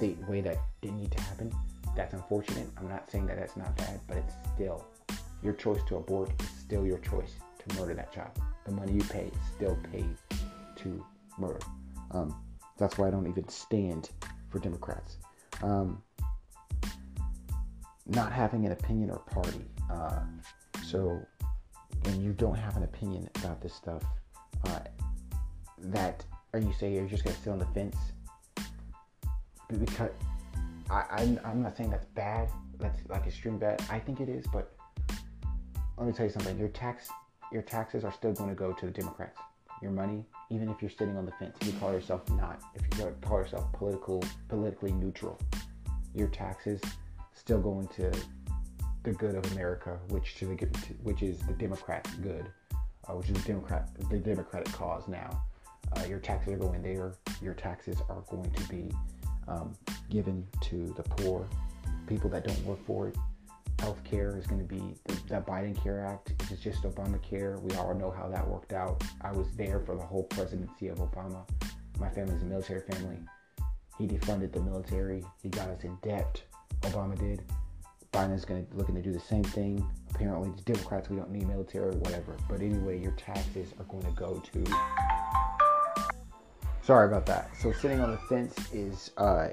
the 0.00 0.14
way 0.28 0.40
that 0.40 0.58
didn't 0.80 0.98
need 0.98 1.12
to 1.12 1.22
happen, 1.22 1.52
that's 1.94 2.14
unfortunate. 2.14 2.68
I'm 2.78 2.88
not 2.88 3.10
saying 3.10 3.26
that 3.26 3.36
that's 3.38 3.56
not 3.56 3.76
bad, 3.76 4.00
but 4.06 4.18
it's 4.18 4.34
still 4.54 4.86
your 5.42 5.54
choice 5.54 5.80
to 5.88 5.96
abort 5.96 6.30
is 6.40 6.48
still 6.48 6.86
your 6.86 6.98
choice 6.98 7.34
to 7.66 7.76
murder 7.76 7.94
that 7.94 8.12
child. 8.12 8.30
The 8.64 8.72
money 8.72 8.92
you 8.92 9.04
pay 9.04 9.26
is 9.26 9.38
still 9.54 9.78
paid 9.92 10.16
to 10.76 11.04
murder. 11.38 11.60
Um, 12.10 12.34
that's 12.78 12.98
why 12.98 13.08
I 13.08 13.10
don't 13.10 13.26
even 13.26 13.48
stand 13.48 14.10
for 14.50 14.58
Democrats. 14.58 15.16
Um, 15.62 16.02
not 18.06 18.32
having 18.32 18.66
an 18.66 18.72
opinion 18.72 19.10
or 19.10 19.18
party. 19.18 19.64
Uh, 19.90 20.20
so 20.84 21.20
when 22.04 22.20
you 22.22 22.32
don't 22.32 22.56
have 22.56 22.76
an 22.76 22.84
opinion 22.84 23.28
about 23.36 23.60
this 23.60 23.74
stuff, 23.74 24.04
uh, 24.66 24.80
that 25.78 26.24
are 26.52 26.60
you 26.60 26.72
say 26.72 26.92
you're 26.92 27.06
just 27.06 27.24
gonna 27.24 27.36
sit 27.36 27.50
on 27.50 27.58
the 27.58 27.66
fence? 27.66 27.96
Because 29.78 30.10
I, 30.90 31.04
I'm, 31.10 31.40
I'm 31.44 31.62
not 31.62 31.76
saying 31.76 31.90
that's 31.90 32.06
bad. 32.06 32.48
That's 32.78 32.98
like 33.08 33.26
extreme 33.26 33.58
bad. 33.58 33.82
I 33.90 33.98
think 33.98 34.20
it 34.20 34.28
is, 34.28 34.46
but 34.52 34.72
let 35.96 36.06
me 36.06 36.12
tell 36.12 36.26
you 36.26 36.32
something. 36.32 36.58
Your 36.58 36.68
tax, 36.68 37.08
your 37.52 37.62
taxes 37.62 38.04
are 38.04 38.12
still 38.12 38.32
going 38.32 38.50
to 38.50 38.54
go 38.54 38.72
to 38.72 38.86
the 38.86 38.92
Democrats. 38.92 39.38
Your 39.82 39.90
money, 39.90 40.24
even 40.50 40.68
if 40.70 40.80
you're 40.80 40.90
sitting 40.90 41.16
on 41.16 41.26
the 41.26 41.32
fence, 41.32 41.56
if 41.60 41.66
you 41.66 41.72
call 41.74 41.92
yourself 41.92 42.28
not, 42.30 42.60
if 42.74 42.82
you 42.98 43.14
call 43.20 43.40
yourself 43.40 43.70
political, 43.72 44.22
politically 44.48 44.92
neutral, 44.92 45.38
your 46.14 46.28
taxes 46.28 46.80
still 47.34 47.60
going 47.60 47.88
to 47.88 48.10
the 49.02 49.12
good 49.12 49.34
of 49.34 49.50
America, 49.52 49.98
which 50.08 50.36
to 50.36 50.46
the 50.46 50.54
which 51.02 51.22
is 51.22 51.38
the 51.40 51.52
Democrats' 51.52 52.10
good, 52.14 52.46
uh, 53.08 53.12
which 53.12 53.28
is 53.28 53.34
the 53.34 53.48
Democrat 53.48 53.88
the 54.10 54.18
Democratic 54.18 54.72
cause 54.72 55.06
now. 55.08 55.42
Uh, 55.94 56.04
your 56.08 56.18
taxes 56.18 56.54
are 56.54 56.58
going 56.58 56.82
there. 56.82 57.14
Your 57.42 57.54
taxes 57.54 57.98
are 58.08 58.22
going 58.30 58.50
to 58.50 58.68
be 58.68 58.90
um, 59.48 59.72
given 60.10 60.46
to 60.62 60.92
the 60.96 61.02
poor, 61.02 61.46
people 62.06 62.30
that 62.30 62.46
don't 62.46 62.64
work 62.64 62.84
for 62.86 63.08
it. 63.08 63.16
Health 63.78 64.02
care 64.04 64.36
is 64.38 64.46
going 64.46 64.60
to 64.60 64.66
be 64.66 64.94
the, 65.04 65.40
Biden 65.40 65.80
Care 65.82 66.04
Act. 66.04 66.32
It's 66.50 66.62
just 66.62 66.82
Obamacare. 66.82 67.60
We 67.60 67.76
all 67.76 67.94
know 67.94 68.10
how 68.10 68.28
that 68.28 68.46
worked 68.48 68.72
out. 68.72 69.04
I 69.20 69.32
was 69.32 69.46
there 69.54 69.80
for 69.80 69.94
the 69.94 70.02
whole 70.02 70.22
presidency 70.24 70.88
of 70.88 70.98
Obama. 70.98 71.46
My 72.00 72.08
family's 72.08 72.42
a 72.42 72.46
military 72.46 72.80
family. 72.80 73.18
He 73.98 74.06
defunded 74.06 74.52
the 74.52 74.60
military. 74.60 75.24
He 75.42 75.50
got 75.50 75.68
us 75.68 75.84
in 75.84 75.96
debt. 76.02 76.42
Obama 76.82 77.18
did. 77.18 77.42
Biden's 78.12 78.44
going 78.46 78.66
to 78.66 78.76
looking 78.76 78.94
to 78.94 79.02
do 79.02 79.12
the 79.12 79.20
same 79.20 79.44
thing. 79.44 79.86
Apparently, 80.14 80.50
the 80.56 80.72
Democrats, 80.72 81.10
we 81.10 81.16
don't 81.16 81.30
need 81.30 81.46
military, 81.46 81.94
whatever. 81.96 82.36
But 82.48 82.62
anyway, 82.62 82.98
your 83.00 83.12
taxes 83.12 83.74
are 83.78 83.84
going 83.84 84.04
to 84.04 84.12
go 84.12 84.42
to. 84.52 85.15
Sorry 86.86 87.08
about 87.08 87.26
that. 87.26 87.50
So 87.56 87.72
sitting 87.72 88.00
on 88.00 88.12
the 88.12 88.16
fence 88.16 88.54
is 88.72 89.10
uh, 89.16 89.48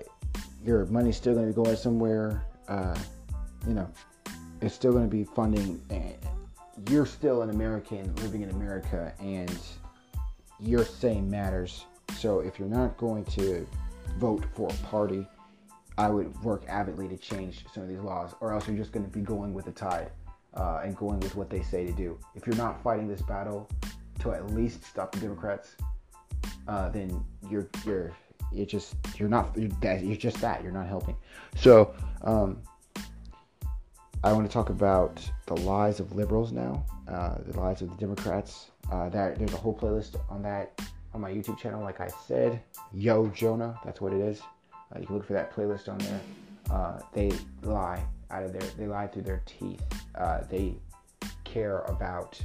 your 0.63 0.85
money's 0.85 1.17
still 1.17 1.33
going 1.33 1.47
to 1.47 1.51
be 1.51 1.63
going 1.63 1.75
somewhere. 1.75 2.45
Uh, 2.67 2.95
you 3.67 3.73
know, 3.73 3.89
it's 4.61 4.75
still 4.75 4.91
going 4.91 5.09
to 5.09 5.09
be 5.09 5.23
funding. 5.23 5.81
And 5.89 6.15
you're 6.89 7.07
still 7.07 7.41
an 7.41 7.49
American 7.49 8.13
living 8.17 8.43
in 8.43 8.51
America, 8.51 9.13
and 9.19 9.57
your 10.59 10.85
say 10.85 11.21
matters. 11.21 11.85
So 12.15 12.41
if 12.41 12.59
you're 12.59 12.69
not 12.69 12.97
going 12.97 13.25
to 13.25 13.67
vote 14.19 14.45
for 14.53 14.69
a 14.69 14.87
party 14.87 15.27
I 15.97 16.09
would 16.09 16.35
work 16.41 16.63
avidly 16.67 17.07
to 17.07 17.17
change 17.17 17.65
some 17.73 17.83
of 17.83 17.89
these 17.89 17.99
laws, 17.99 18.33
or 18.41 18.51
else 18.51 18.67
you're 18.67 18.77
just 18.77 18.91
going 18.91 19.05
to 19.05 19.11
be 19.11 19.21
going 19.21 19.53
with 19.53 19.65
the 19.65 19.71
tide 19.71 20.11
uh, 20.55 20.81
and 20.83 20.95
going 20.95 21.19
with 21.19 21.35
what 21.35 21.49
they 21.49 21.61
say 21.61 21.85
to 21.85 21.91
do. 21.91 22.17
If 22.35 22.47
you're 22.47 22.55
not 22.55 22.81
fighting 22.81 23.07
this 23.07 23.21
battle 23.21 23.69
to 24.19 24.31
at 24.31 24.51
least 24.51 24.83
stop 24.83 25.11
the 25.11 25.19
Democrats, 25.19 25.75
uh, 26.67 26.89
then 26.89 27.23
you're 27.49 27.67
you're 27.85 28.11
you're 28.51 28.65
just 28.65 28.95
you're 29.17 29.29
not 29.29 29.51
you're, 29.57 29.69
that, 29.81 30.03
you're 30.03 30.15
just 30.15 30.39
that 30.41 30.63
you're 30.63 30.71
not 30.71 30.87
helping. 30.87 31.15
So 31.55 31.93
um, 32.23 32.61
I 34.23 34.31
want 34.31 34.47
to 34.47 34.53
talk 34.53 34.69
about 34.69 35.19
the 35.47 35.55
lies 35.57 35.99
of 35.99 36.15
liberals 36.15 36.51
now, 36.51 36.85
uh, 37.07 37.35
the 37.45 37.59
lies 37.59 37.81
of 37.81 37.89
the 37.89 37.97
Democrats. 37.97 38.67
Uh, 38.91 39.09
that 39.09 39.37
there's 39.39 39.53
a 39.53 39.57
whole 39.57 39.75
playlist 39.75 40.15
on 40.29 40.41
that 40.43 40.81
on 41.13 41.21
my 41.21 41.31
YouTube 41.31 41.57
channel. 41.57 41.81
Like 41.81 41.99
I 42.01 42.09
said, 42.27 42.61
Yo 42.93 43.27
Jonah, 43.27 43.79
that's 43.83 44.01
what 44.01 44.13
it 44.13 44.21
is. 44.21 44.41
Uh, 44.93 44.99
you 44.99 45.05
can 45.07 45.15
look 45.15 45.25
for 45.25 45.33
that 45.33 45.53
playlist 45.53 45.89
on 45.89 45.97
there. 45.99 46.21
Uh, 46.69 46.99
they 47.13 47.31
lie 47.63 48.03
out 48.31 48.43
of 48.43 48.53
their, 48.53 48.61
they 48.77 48.87
lie 48.87 49.07
through 49.07 49.23
their 49.23 49.41
teeth. 49.45 49.81
Uh, 50.15 50.41
they 50.49 50.75
care 51.43 51.79
about, 51.79 52.39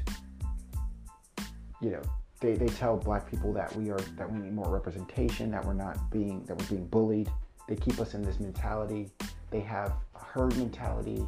you 1.81 1.91
know, 1.91 2.03
they, 2.41 2.55
they 2.55 2.69
tell 2.69 2.97
black 2.97 3.29
people 3.31 3.53
that 3.53 3.75
we 3.77 3.91
are 3.91 3.99
that 4.17 4.31
we 4.31 4.39
need 4.39 4.55
more 4.55 4.69
representation, 4.71 5.51
that 5.51 5.65
we're 5.65 5.75
not 5.75 6.11
being 6.11 6.45
that 6.45 6.59
we're 6.59 6.67
being 6.67 6.87
bullied. 6.87 7.31
They 7.69 7.77
keep 7.77 8.01
us 8.01 8.15
in 8.15 8.23
this 8.23 8.41
mentality. 8.41 9.11
They 9.51 9.61
have 9.61 9.93
a 10.15 10.25
herd 10.25 10.57
mentality. 10.57 11.25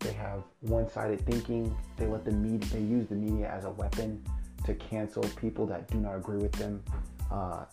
They 0.00 0.12
have 0.12 0.44
one-sided 0.60 1.24
thinking. 1.26 1.76
They 1.96 2.06
let 2.06 2.24
the 2.24 2.32
media 2.32 2.68
they 2.72 2.80
use 2.80 3.06
the 3.08 3.14
media 3.14 3.48
as 3.48 3.64
a 3.64 3.70
weapon 3.70 4.22
to 4.64 4.74
cancel 4.74 5.22
people 5.40 5.66
that 5.66 5.88
do 5.90 5.98
not 5.98 6.14
agree 6.16 6.38
with 6.38 6.52
them. 6.52 6.82
Uh, 7.30 7.64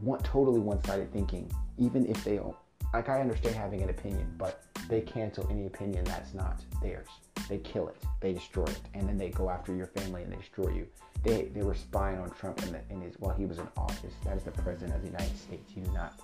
one, 0.00 0.22
totally 0.22 0.60
one-sided 0.60 1.12
thinking 1.12 1.50
even 1.78 2.04
if 2.06 2.22
they 2.22 2.36
don't 2.36 2.54
like 2.92 3.08
i 3.08 3.20
understand 3.20 3.54
having 3.54 3.80
an 3.80 3.88
opinion 3.88 4.30
but 4.36 4.64
they 4.88 5.00
cancel 5.00 5.46
any 5.50 5.64
opinion 5.66 6.04
that's 6.04 6.34
not 6.34 6.60
theirs 6.82 7.08
They 7.48 7.58
kill 7.58 7.88
it. 7.88 7.96
They 8.20 8.32
destroy 8.34 8.64
it, 8.64 8.80
and 8.94 9.08
then 9.08 9.16
they 9.16 9.30
go 9.30 9.48
after 9.48 9.74
your 9.74 9.86
family 9.86 10.22
and 10.22 10.32
they 10.32 10.36
destroy 10.36 10.70
you. 10.70 10.86
They 11.22 11.50
they 11.54 11.62
were 11.62 11.74
spying 11.74 12.18
on 12.18 12.30
Trump 12.30 12.62
in, 12.62 12.72
the, 12.72 12.80
in 12.90 13.00
his 13.00 13.14
while 13.18 13.34
he 13.34 13.44
was 13.44 13.58
in 13.58 13.68
office. 13.76 14.14
That 14.24 14.36
is 14.36 14.44
the 14.44 14.52
president 14.52 14.94
of 14.94 15.02
the 15.02 15.08
United 15.08 15.36
States. 15.36 15.72
You 15.74 15.82
do 15.82 15.92
not, 15.92 16.18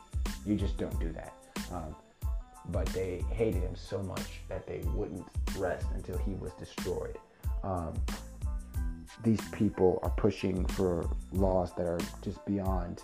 you 0.47 0.57
just 0.57 0.77
don't 0.79 0.99
do 1.01 1.13
that. 1.13 1.35
Um, 1.73 1.95
but 2.71 2.87
they 2.87 3.23
hated 3.31 3.63
him 3.63 3.77
so 3.77 4.03
much 4.03 4.41
that 4.49 4.67
they 4.67 4.81
wouldn't 4.95 5.27
rest 5.59 5.87
until 5.95 6.17
he 6.19 6.33
was 6.35 6.53
destroyed. 6.55 7.19
Um, 7.63 7.95
these 9.23 9.41
people 9.53 10.01
are 10.03 10.11
pushing 10.11 10.65
for 10.67 11.09
laws 11.33 11.73
that 11.75 11.87
are 11.87 12.01
just 12.23 12.45
beyond 12.47 13.03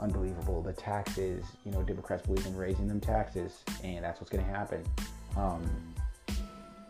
unbelievable. 0.00 0.62
The 0.62 0.72
taxes, 0.72 1.44
you 1.64 1.72
know, 1.72 1.82
Democrats 1.82 2.26
believe 2.26 2.46
in 2.46 2.56
raising 2.56 2.88
them 2.88 3.00
taxes, 3.00 3.62
and 3.84 4.04
that's 4.04 4.20
what's 4.20 4.30
going 4.30 4.44
to 4.44 4.50
happen. 4.50 4.84
Um, 5.36 5.94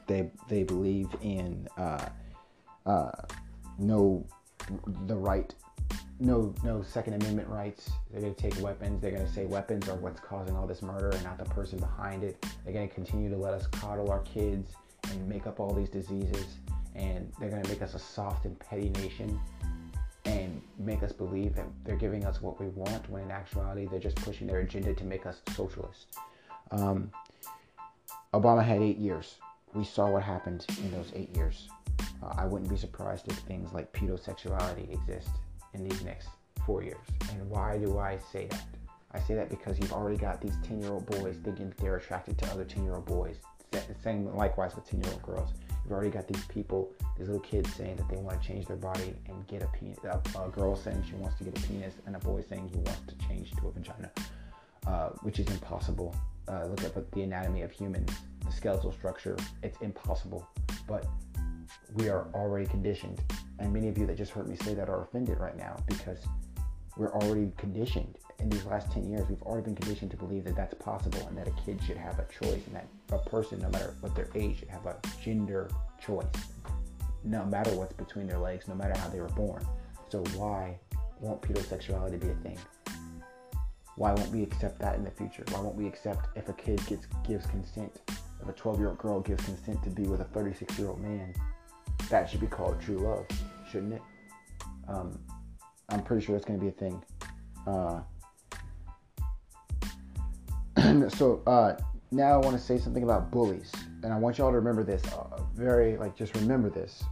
they 0.06 0.30
they 0.48 0.62
believe 0.62 1.08
in 1.22 1.68
uh, 1.76 2.08
uh, 2.86 3.10
no 3.78 4.26
the 5.06 5.16
right 5.16 5.54
no 6.20 6.54
no 6.62 6.82
Second 6.82 7.14
Amendment 7.14 7.48
rights. 7.48 7.90
They're 8.10 8.20
going 8.20 8.34
to 8.34 8.40
take 8.40 8.60
weapons. 8.62 9.00
They're 9.00 9.10
going 9.10 9.26
to 9.26 9.32
say 9.32 9.46
weapons 9.46 9.88
are 9.88 9.96
what's 9.96 10.20
causing 10.20 10.54
all 10.54 10.66
this 10.66 10.82
murder 10.82 11.08
and 11.10 11.24
not 11.24 11.38
the 11.38 11.46
person 11.46 11.78
behind 11.78 12.22
it. 12.22 12.46
They're 12.64 12.74
going 12.74 12.88
to 12.88 12.94
continue 12.94 13.30
to 13.30 13.36
let 13.36 13.54
us 13.54 13.66
coddle 13.68 14.10
our 14.10 14.20
kids 14.20 14.72
and 15.10 15.26
make 15.28 15.46
up 15.46 15.58
all 15.58 15.72
these 15.72 15.88
diseases. 15.88 16.46
And 16.94 17.32
they're 17.40 17.48
going 17.48 17.62
to 17.62 17.68
make 17.68 17.80
us 17.80 17.94
a 17.94 17.98
soft 17.98 18.44
and 18.44 18.58
petty 18.58 18.90
nation 18.90 19.40
and 20.26 20.60
make 20.78 21.02
us 21.02 21.12
believe 21.12 21.54
that 21.54 21.66
they're 21.84 21.96
giving 21.96 22.26
us 22.26 22.42
what 22.42 22.60
we 22.60 22.68
want 22.68 23.08
when 23.08 23.22
in 23.22 23.30
actuality 23.30 23.86
they're 23.86 23.98
just 23.98 24.16
pushing 24.16 24.46
their 24.46 24.60
agenda 24.60 24.92
to 24.92 25.04
make 25.04 25.24
us 25.24 25.40
socialist. 25.56 26.18
Um, 26.70 27.10
Obama 28.34 28.62
had 28.62 28.82
eight 28.82 28.98
years. 28.98 29.36
We 29.74 29.84
saw 29.84 30.10
what 30.10 30.22
happened 30.22 30.66
in 30.82 30.90
those 30.90 31.12
eight 31.14 31.34
years. 31.36 31.68
Uh, 32.22 32.34
I 32.36 32.46
wouldn't 32.46 32.70
be 32.70 32.76
surprised 32.76 33.28
if 33.28 33.38
things 33.38 33.72
like 33.72 33.92
pedosexuality 33.92 34.92
exist 34.92 35.30
in 35.74 35.88
these 35.88 36.02
next 36.04 36.28
four 36.66 36.82
years. 36.82 37.04
And 37.30 37.48
why 37.48 37.78
do 37.78 37.98
I 37.98 38.18
say 38.32 38.46
that? 38.48 38.64
I 39.12 39.20
say 39.20 39.34
that 39.34 39.48
because 39.48 39.78
you've 39.78 39.92
already 39.92 40.16
got 40.16 40.40
these 40.40 40.56
10 40.64 40.80
year 40.80 40.92
old 40.92 41.06
boys 41.06 41.36
thinking 41.44 41.68
that 41.68 41.78
they're 41.78 41.96
attracted 41.96 42.38
to 42.38 42.46
other 42.46 42.64
10 42.64 42.84
year 42.84 42.94
old 42.94 43.06
boys. 43.06 43.36
Same 44.02 44.26
likewise 44.34 44.74
with 44.74 44.88
10 44.88 45.02
year 45.02 45.12
old 45.12 45.22
girls. 45.22 45.50
You've 45.84 45.92
already 45.92 46.10
got 46.10 46.28
these 46.28 46.44
people, 46.46 46.92
these 47.18 47.28
little 47.28 47.42
kids 47.42 47.72
saying 47.74 47.96
that 47.96 48.08
they 48.08 48.16
want 48.16 48.40
to 48.40 48.46
change 48.46 48.66
their 48.66 48.76
body 48.76 49.14
and 49.26 49.46
get 49.46 49.62
a 49.62 49.66
penis. 49.68 49.98
A, 50.04 50.20
a 50.40 50.48
girl 50.48 50.76
saying 50.76 51.04
she 51.08 51.14
wants 51.16 51.38
to 51.38 51.44
get 51.44 51.58
a 51.58 51.66
penis, 51.66 51.94
and 52.06 52.14
a 52.14 52.18
boy 52.20 52.42
saying 52.48 52.68
he 52.72 52.78
wants 52.78 53.00
to 53.08 53.26
change 53.26 53.50
to 53.52 53.68
a 53.68 53.72
vagina, 53.72 54.10
uh, 54.86 55.08
which 55.22 55.38
is 55.38 55.48
impossible. 55.48 56.14
Uh, 56.46 56.66
look 56.66 56.84
at 56.84 57.12
the 57.12 57.22
anatomy 57.22 57.62
of 57.62 57.70
humans, 57.70 58.10
the 58.44 58.52
skeletal 58.52 58.92
structure. 58.92 59.36
It's 59.62 59.80
impossible. 59.80 60.48
But 60.86 61.06
we 61.94 62.08
are 62.08 62.26
already 62.34 62.66
conditioned. 62.66 63.20
And 63.58 63.72
many 63.72 63.88
of 63.88 63.98
you 63.98 64.06
that 64.06 64.16
just 64.16 64.32
heard 64.32 64.48
me 64.48 64.56
say 64.56 64.74
that 64.74 64.88
are 64.88 65.02
offended 65.02 65.38
right 65.38 65.56
now 65.56 65.76
because 65.86 66.18
we're 66.96 67.12
already 67.12 67.52
conditioned. 67.56 68.18
In 68.40 68.48
these 68.48 68.64
last 68.64 68.90
10 68.92 69.08
years, 69.08 69.28
we've 69.28 69.42
already 69.42 69.66
been 69.66 69.74
conditioned 69.74 70.10
to 70.12 70.16
believe 70.16 70.44
that 70.44 70.56
that's 70.56 70.74
possible 70.74 71.26
and 71.28 71.36
that 71.36 71.46
a 71.46 71.52
kid 71.64 71.80
should 71.86 71.96
have 71.96 72.18
a 72.18 72.26
choice 72.32 72.66
and 72.66 72.74
that 72.74 72.86
a 73.12 73.18
person, 73.18 73.58
no 73.60 73.68
matter 73.68 73.94
what 74.00 74.14
their 74.14 74.28
age, 74.34 74.58
should 74.58 74.68
have 74.68 74.86
a 74.86 74.96
gender 75.22 75.70
choice, 76.00 76.26
no 77.22 77.44
matter 77.44 77.70
what's 77.74 77.92
between 77.92 78.26
their 78.26 78.38
legs, 78.38 78.66
no 78.66 78.74
matter 78.74 78.98
how 78.98 79.08
they 79.08 79.20
were 79.20 79.28
born. 79.28 79.64
So, 80.08 80.24
why 80.34 80.78
won't 81.20 81.42
pedosexuality 81.42 82.20
be 82.20 82.30
a 82.30 82.34
thing? 82.36 82.58
Why 83.96 84.12
won't 84.12 84.30
we 84.30 84.42
accept 84.42 84.78
that 84.80 84.96
in 84.96 85.04
the 85.04 85.10
future? 85.10 85.44
Why 85.50 85.60
won't 85.60 85.76
we 85.76 85.86
accept 85.86 86.28
if 86.36 86.48
a 86.48 86.54
kid 86.54 86.84
gets 86.86 87.06
gives 87.26 87.46
consent, 87.46 88.00
if 88.42 88.48
a 88.48 88.52
12 88.52 88.78
year 88.78 88.88
old 88.88 88.98
girl 88.98 89.20
gives 89.20 89.44
consent 89.44 89.82
to 89.82 89.90
be 89.90 90.02
with 90.04 90.20
a 90.20 90.24
36 90.24 90.78
year 90.78 90.88
old 90.88 91.00
man, 91.00 91.34
that 92.08 92.28
should 92.28 92.40
be 92.40 92.46
called 92.46 92.80
true 92.80 92.98
love, 92.98 93.26
shouldn't 93.70 93.94
it? 93.94 94.02
Um, 94.88 95.18
I'm 95.88 96.02
pretty 96.02 96.24
sure 96.24 96.34
that's 96.34 96.44
going 96.44 96.58
to 96.58 96.62
be 96.62 96.68
a 96.68 96.72
thing. 96.72 97.02
Uh, 97.66 98.00
so 101.08 101.42
uh, 101.46 101.76
now 102.10 102.32
I 102.32 102.36
want 102.36 102.56
to 102.56 102.62
say 102.62 102.78
something 102.78 103.02
about 103.02 103.30
bullies, 103.30 103.72
and 104.02 104.12
I 104.12 104.18
want 104.18 104.38
y'all 104.38 104.50
to 104.50 104.56
remember 104.56 104.82
this. 104.82 105.02
Uh, 105.12 105.42
very 105.54 105.96
like, 105.96 106.16
just 106.16 106.34
remember 106.36 106.70
this. 106.70 107.04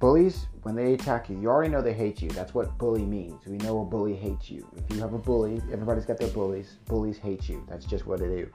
Bullies, 0.00 0.46
when 0.62 0.74
they 0.74 0.92
attack 0.92 1.30
you, 1.30 1.40
you 1.40 1.48
already 1.48 1.70
know 1.70 1.80
they 1.80 1.94
hate 1.94 2.20
you. 2.20 2.28
That's 2.30 2.52
what 2.52 2.76
bully 2.78 3.06
means. 3.06 3.46
We 3.46 3.56
know 3.58 3.80
a 3.80 3.84
bully 3.84 4.14
hates 4.14 4.50
you. 4.50 4.68
If 4.76 4.94
you 4.94 5.00
have 5.00 5.14
a 5.14 5.18
bully, 5.18 5.62
everybody's 5.72 6.04
got 6.04 6.18
their 6.18 6.28
bullies. 6.28 6.76
Bullies 6.86 7.16
hate 7.16 7.48
you. 7.48 7.64
That's 7.68 7.86
just 7.86 8.06
what 8.06 8.20
they 8.20 8.26
do. 8.26 8.50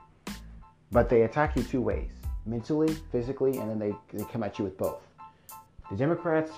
But 0.91 1.09
they 1.09 1.23
attack 1.23 1.55
you 1.55 1.63
two 1.63 1.81
ways 1.81 2.11
mentally, 2.45 2.95
physically, 3.11 3.57
and 3.57 3.69
then 3.69 3.79
they, 3.79 3.93
they 4.17 4.23
come 4.25 4.43
at 4.43 4.57
you 4.57 4.65
with 4.65 4.77
both. 4.77 5.01
The 5.89 5.97
Democrats 5.97 6.51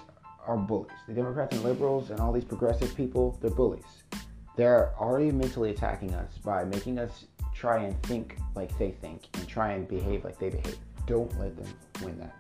are 0.46 0.58
bullies. 0.58 0.92
The 1.08 1.14
Democrats 1.14 1.56
and 1.56 1.64
liberals 1.64 2.10
and 2.10 2.20
all 2.20 2.32
these 2.32 2.46
progressive 2.46 2.96
people, 2.96 3.38
they're 3.42 3.52
bullies. 3.52 4.04
They're 4.56 4.94
already 4.98 5.32
mentally 5.32 5.72
attacking 5.72 6.14
us 6.14 6.38
by 6.44 6.64
making 6.66 7.00
us 7.00 7.26
try 7.54 7.84
and 7.84 8.02
think 8.04 8.38
like 8.56 8.78
they 8.78 8.92
think 8.92 9.24
and 9.34 9.48
try 9.48 9.74
and 9.74 9.88
behave 9.88 10.24
like 10.24 10.40
they 10.40 10.50
behave. 10.50 10.78
Don't 11.08 11.38
let 11.40 11.56
them 11.56 11.74
win 12.04 12.18
that. 12.20 12.36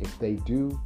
If 0.00 0.18
they 0.18 0.34
do, 0.34 0.80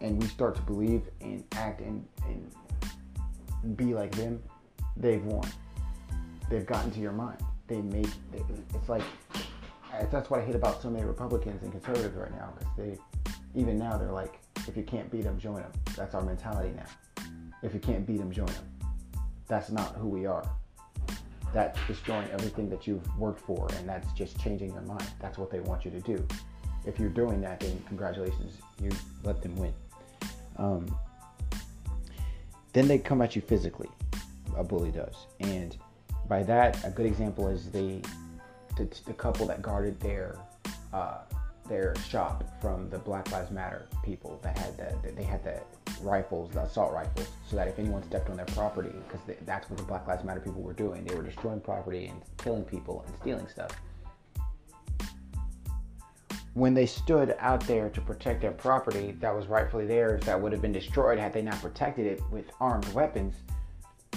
and 0.00 0.20
we 0.20 0.28
start 0.28 0.54
to 0.56 0.62
believe 0.62 1.02
and 1.20 1.42
act 1.52 1.80
and, 1.80 2.06
and 2.26 3.76
be 3.76 3.94
like 3.94 4.14
them, 4.14 4.42
they've 4.96 5.24
won. 5.24 5.48
They've 6.50 6.66
gotten 6.66 6.90
to 6.92 7.00
your 7.00 7.12
mind. 7.12 7.42
They 7.68 7.82
make 7.82 8.08
it's 8.32 8.88
like 8.88 9.02
that's 10.10 10.30
what 10.30 10.40
I 10.40 10.44
hate 10.44 10.54
about 10.54 10.82
so 10.82 10.90
many 10.90 11.04
Republicans 11.04 11.62
and 11.62 11.72
conservatives 11.72 12.14
right 12.16 12.32
now 12.32 12.52
because 12.58 12.76
they 12.76 12.98
even 13.54 13.78
now 13.78 13.96
they're 13.96 14.12
like, 14.12 14.38
if 14.68 14.76
you 14.76 14.82
can't 14.82 15.10
beat 15.10 15.24
them, 15.24 15.38
join 15.38 15.56
them. 15.56 15.72
That's 15.96 16.14
our 16.14 16.22
mentality 16.22 16.74
now. 16.76 17.24
If 17.62 17.72
you 17.72 17.80
can't 17.80 18.06
beat 18.06 18.18
them, 18.18 18.30
join 18.30 18.46
them. 18.46 18.64
That's 19.48 19.70
not 19.70 19.94
who 19.96 20.08
we 20.08 20.26
are. 20.26 20.48
That's 21.54 21.78
destroying 21.86 22.28
everything 22.30 22.68
that 22.70 22.86
you've 22.86 23.18
worked 23.18 23.40
for, 23.40 23.68
and 23.78 23.88
that's 23.88 24.12
just 24.12 24.38
changing 24.38 24.72
their 24.72 24.82
mind. 24.82 25.08
That's 25.20 25.38
what 25.38 25.50
they 25.50 25.60
want 25.60 25.84
you 25.84 25.90
to 25.92 26.00
do. 26.00 26.26
If 26.84 27.00
you're 27.00 27.08
doing 27.08 27.40
that, 27.40 27.60
then 27.60 27.82
congratulations, 27.88 28.58
you 28.82 28.90
let 29.24 29.40
them 29.42 29.56
win. 29.56 29.72
Um, 30.58 30.94
then 32.72 32.86
they 32.88 32.98
come 32.98 33.22
at 33.22 33.34
you 33.34 33.42
physically. 33.42 33.88
A 34.56 34.64
bully 34.64 34.90
does, 34.90 35.26
and 35.40 35.76
by 36.28 36.42
that, 36.44 36.84
a 36.84 36.90
good 36.90 37.06
example 37.06 37.48
is 37.48 37.70
the 37.70 38.02
the, 38.76 38.88
the 39.06 39.14
couple 39.14 39.46
that 39.46 39.62
guarded 39.62 39.98
their 40.00 40.36
uh, 40.92 41.18
their 41.68 41.94
shop 42.08 42.44
from 42.60 42.88
the 42.90 42.98
Black 42.98 43.30
Lives 43.32 43.50
Matter 43.50 43.86
people 44.04 44.38
that 44.42 44.56
had 44.56 44.76
the, 44.76 45.12
they 45.12 45.22
had 45.24 45.42
the 45.42 45.60
rifles, 46.00 46.50
the 46.52 46.62
assault 46.62 46.92
rifles, 46.92 47.28
so 47.48 47.56
that 47.56 47.68
if 47.68 47.78
anyone 47.78 48.02
stepped 48.04 48.30
on 48.30 48.36
their 48.36 48.46
property, 48.46 48.92
because 49.08 49.36
that's 49.44 49.68
what 49.68 49.78
the 49.78 49.84
Black 49.84 50.06
Lives 50.06 50.24
Matter 50.24 50.40
people 50.40 50.62
were 50.62 50.72
doing, 50.72 51.04
they 51.04 51.14
were 51.14 51.22
destroying 51.22 51.60
property 51.60 52.06
and 52.06 52.22
killing 52.38 52.64
people 52.64 53.04
and 53.06 53.16
stealing 53.16 53.48
stuff. 53.48 53.72
When 56.54 56.72
they 56.72 56.86
stood 56.86 57.36
out 57.38 57.66
there 57.66 57.90
to 57.90 58.00
protect 58.00 58.40
their 58.40 58.52
property 58.52 59.16
that 59.20 59.34
was 59.34 59.46
rightfully 59.46 59.86
theirs, 59.86 60.22
that 60.24 60.40
would 60.40 60.52
have 60.52 60.62
been 60.62 60.72
destroyed 60.72 61.18
had 61.18 61.32
they 61.32 61.42
not 61.42 61.60
protected 61.60 62.06
it 62.06 62.22
with 62.30 62.46
armed 62.60 62.90
weapons, 62.94 63.34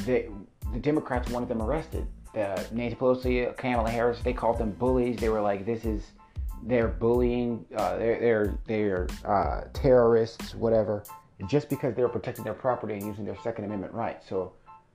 they, 0.06 0.30
the 0.74 0.80
Democrats 0.80 1.30
wanted 1.30 1.50
them 1.50 1.62
arrested. 1.62 2.08
Nancy 2.36 2.96
Pelosi, 2.96 3.56
Kamala 3.58 3.90
Harris, 3.90 4.20
they 4.22 4.34
called 4.34 4.60
them 4.60 4.72
bullies. 4.72 5.18
They 5.18 5.30
were 5.30 5.42
like, 5.42 5.66
"This 5.66 5.84
is 5.84 6.12
they're 6.64 6.88
bullying, 6.88 7.66
uh, 7.76 7.98
they're 7.98 8.20
they're, 8.20 8.58
they're 8.66 9.08
uh, 9.26 9.62
terrorists, 9.74 10.56
whatever, 10.56 11.04
just 11.48 11.70
because 11.70 11.96
they're 11.96 12.10
protecting 12.10 12.44
their 12.44 12.54
property 12.54 12.96
and 12.96 13.04
using 13.04 13.26
their 13.26 13.38
Second 13.44 13.66
Amendment 13.66 13.94
right. 13.94 14.22
So 14.28 14.54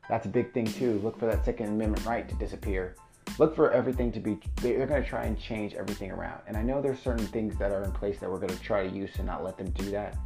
that's 0.09 0.27
a 0.27 0.29
big 0.29 0.53
thing 0.53 0.67
too. 0.67 1.01
Look 1.03 1.19
for 1.19 1.27
that 1.27 1.45
Second 1.45 1.69
Amendment 1.69 2.05
right 2.05 2.29
to 2.29 2.35
disappear. 2.37 2.97
Look 3.39 3.57
for 3.57 3.73
everything 3.73 4.13
to 4.13 4.21
be. 4.21 4.39
They're 4.61 4.87
going 4.87 5.03
to 5.03 5.09
try 5.09 5.25
and 5.25 5.39
change 5.39 5.75
everything 5.75 6.11
around. 6.11 6.43
And 6.47 6.57
I 6.57 6.63
know 6.63 6.83
there's 6.83 7.01
certain 7.01 7.27
things 7.27 7.57
that 7.59 7.73
are 7.73 7.83
in 7.83 7.93
place 7.93 8.21
that 8.21 8.31
we're 8.31 8.39
going 8.39 8.55
to 8.55 8.61
try 8.61 8.87
to 8.87 8.95
use 8.95 9.13
to 9.15 9.23
not 9.23 9.43
let 9.43 9.57
them 9.57 9.71
do 9.71 9.91
that. 9.91 10.17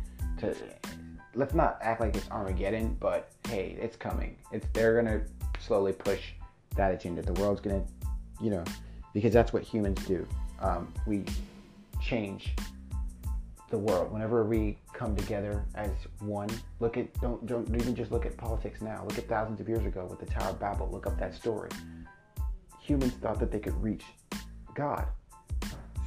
To 0.40 0.54
let's 1.34 1.54
not 1.54 1.78
act 1.80 2.00
like 2.00 2.16
it's 2.16 2.30
Armageddon, 2.30 2.96
but 3.00 3.30
hey, 3.48 3.76
it's 3.80 3.96
coming. 3.96 4.36
It's 4.52 4.66
they're 4.72 4.94
to 5.06 5.22
slowly 5.60 5.92
push 5.92 6.20
that 6.76 6.92
agenda. 6.92 7.22
The 7.22 7.34
world's 7.34 7.60
to, 7.60 7.82
you 8.40 8.50
know, 8.50 8.64
because 9.12 9.32
that's 9.32 9.52
what 9.52 9.62
humans 9.62 10.04
do 10.06 10.26
um, 10.60 10.92
we 11.06 11.24
change 12.00 12.54
the 13.70 13.78
world. 13.78 14.12
Whenever 14.12 14.44
we 14.44 14.78
come 14.92 15.14
together 15.14 15.64
as 15.74 15.90
one, 16.20 16.48
look 16.80 16.96
at 16.96 17.12
don't 17.20 17.44
don't 17.46 17.68
even 17.74 17.94
just 17.94 18.10
look 18.10 18.26
at 18.26 18.36
politics 18.36 18.80
now. 18.80 19.04
Look 19.06 19.18
at 19.18 19.28
thousands 19.28 19.60
of 19.60 19.68
years 19.68 19.84
ago 19.84 20.06
with 20.08 20.20
the 20.20 20.26
Tower 20.26 20.50
of 20.50 20.60
Babel. 20.60 20.88
Look 20.90 21.06
up 21.06 21.18
that 21.18 21.34
story. 21.34 21.70
Humans 22.80 23.14
thought 23.14 23.38
that 23.40 23.50
they 23.50 23.60
could 23.60 23.80
reach 23.82 24.04
God. 24.74 25.06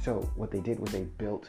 So 0.02 0.28
what 0.34 0.50
they 0.50 0.60
did 0.60 0.80
was 0.80 0.90
they 0.90 1.02
built 1.02 1.48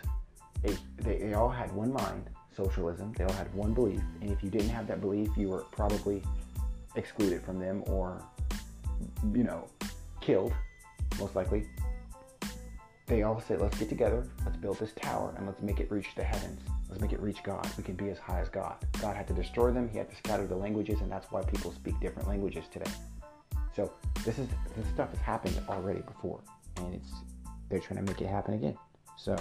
a 0.63 0.73
they, 0.97 1.17
they 1.17 1.33
all 1.33 1.49
had 1.49 1.71
one 1.71 1.91
mind, 1.91 2.29
socialism. 2.55 3.13
They 3.17 3.23
all 3.23 3.33
had 3.33 3.53
one 3.53 3.73
belief, 3.73 4.01
and 4.21 4.29
if 4.29 4.43
you 4.43 4.49
didn't 4.49 4.69
have 4.69 4.87
that 4.87 5.01
belief, 5.01 5.29
you 5.37 5.49
were 5.49 5.65
probably 5.71 6.23
excluded 6.95 7.41
from 7.43 7.59
them 7.59 7.83
or 7.87 8.21
you 9.33 9.43
know 9.43 9.67
killed 10.21 10.53
most 11.19 11.35
likely 11.35 11.67
they 13.07 13.23
all 13.23 13.41
said, 13.41 13.59
let's 13.59 13.77
get 13.77 13.89
together, 13.89 14.25
let's 14.45 14.57
build 14.57 14.79
this 14.79 14.93
tower, 14.93 15.33
and 15.37 15.45
let's 15.45 15.61
make 15.61 15.79
it 15.79 15.91
reach 15.91 16.15
the 16.15 16.23
heavens. 16.23 16.61
Let's 16.89 17.01
make 17.01 17.11
it 17.11 17.19
reach 17.19 17.43
God. 17.43 17.67
We 17.77 17.83
can 17.83 17.95
be 17.95 18.09
as 18.09 18.17
high 18.17 18.39
as 18.39 18.49
God. 18.49 18.75
God 19.01 19.15
had 19.15 19.27
to 19.27 19.33
destroy 19.33 19.71
them. 19.71 19.89
He 19.89 19.97
had 19.97 20.09
to 20.09 20.15
scatter 20.15 20.47
the 20.47 20.55
languages, 20.55 21.01
and 21.01 21.11
that's 21.11 21.29
why 21.29 21.43
people 21.43 21.73
speak 21.73 21.99
different 21.99 22.27
languages 22.29 22.63
today. 22.71 22.89
So 23.75 23.91
this 24.23 24.39
is 24.39 24.47
this 24.75 24.87
stuff 24.93 25.09
has 25.09 25.19
happened 25.19 25.59
already 25.67 26.01
before, 26.01 26.39
and 26.77 26.93
it's 26.93 27.09
they're 27.69 27.79
trying 27.79 28.05
to 28.05 28.11
make 28.11 28.21
it 28.21 28.27
happen 28.27 28.53
again. 28.53 28.77
So, 29.17 29.35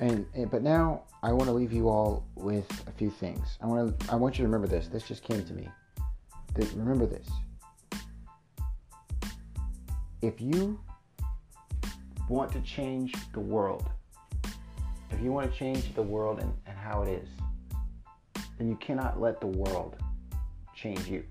and, 0.00 0.26
and 0.34 0.50
but 0.50 0.62
now 0.62 1.02
I 1.22 1.32
want 1.32 1.46
to 1.46 1.52
leave 1.52 1.72
you 1.72 1.88
all 1.88 2.26
with 2.34 2.68
a 2.86 2.92
few 2.92 3.10
things. 3.10 3.58
I 3.62 3.66
want 3.66 4.00
to 4.00 4.12
I 4.12 4.16
want 4.16 4.38
you 4.38 4.44
to 4.44 4.48
remember 4.48 4.66
this. 4.66 4.88
This 4.88 5.06
just 5.06 5.22
came 5.22 5.44
to 5.44 5.52
me. 5.52 5.68
remember 6.74 7.06
this. 7.06 7.28
If 10.22 10.40
you 10.40 10.80
want 12.28 12.50
to 12.52 12.60
change 12.62 13.14
the 13.32 13.40
world, 13.40 13.88
if 15.10 15.20
you 15.22 15.30
want 15.32 15.52
to 15.52 15.58
change 15.58 15.94
the 15.94 16.02
world 16.02 16.40
and, 16.40 16.52
and 16.66 16.76
how 16.76 17.02
it 17.02 17.08
is, 17.08 17.28
then 18.58 18.68
you 18.68 18.76
cannot 18.76 19.20
let 19.20 19.40
the 19.40 19.46
world 19.46 19.96
change 20.74 21.06
you. 21.06 21.24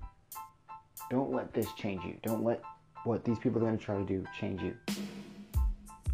Don't 1.10 1.32
let 1.32 1.52
this 1.52 1.66
change 1.76 2.04
you. 2.04 2.16
Don't 2.22 2.44
let 2.44 2.62
what 3.04 3.24
these 3.24 3.38
people 3.38 3.58
are 3.58 3.66
going 3.66 3.76
to 3.76 3.84
try 3.84 3.96
to 3.96 4.04
do 4.04 4.24
change 4.38 4.62
you. 4.62 4.74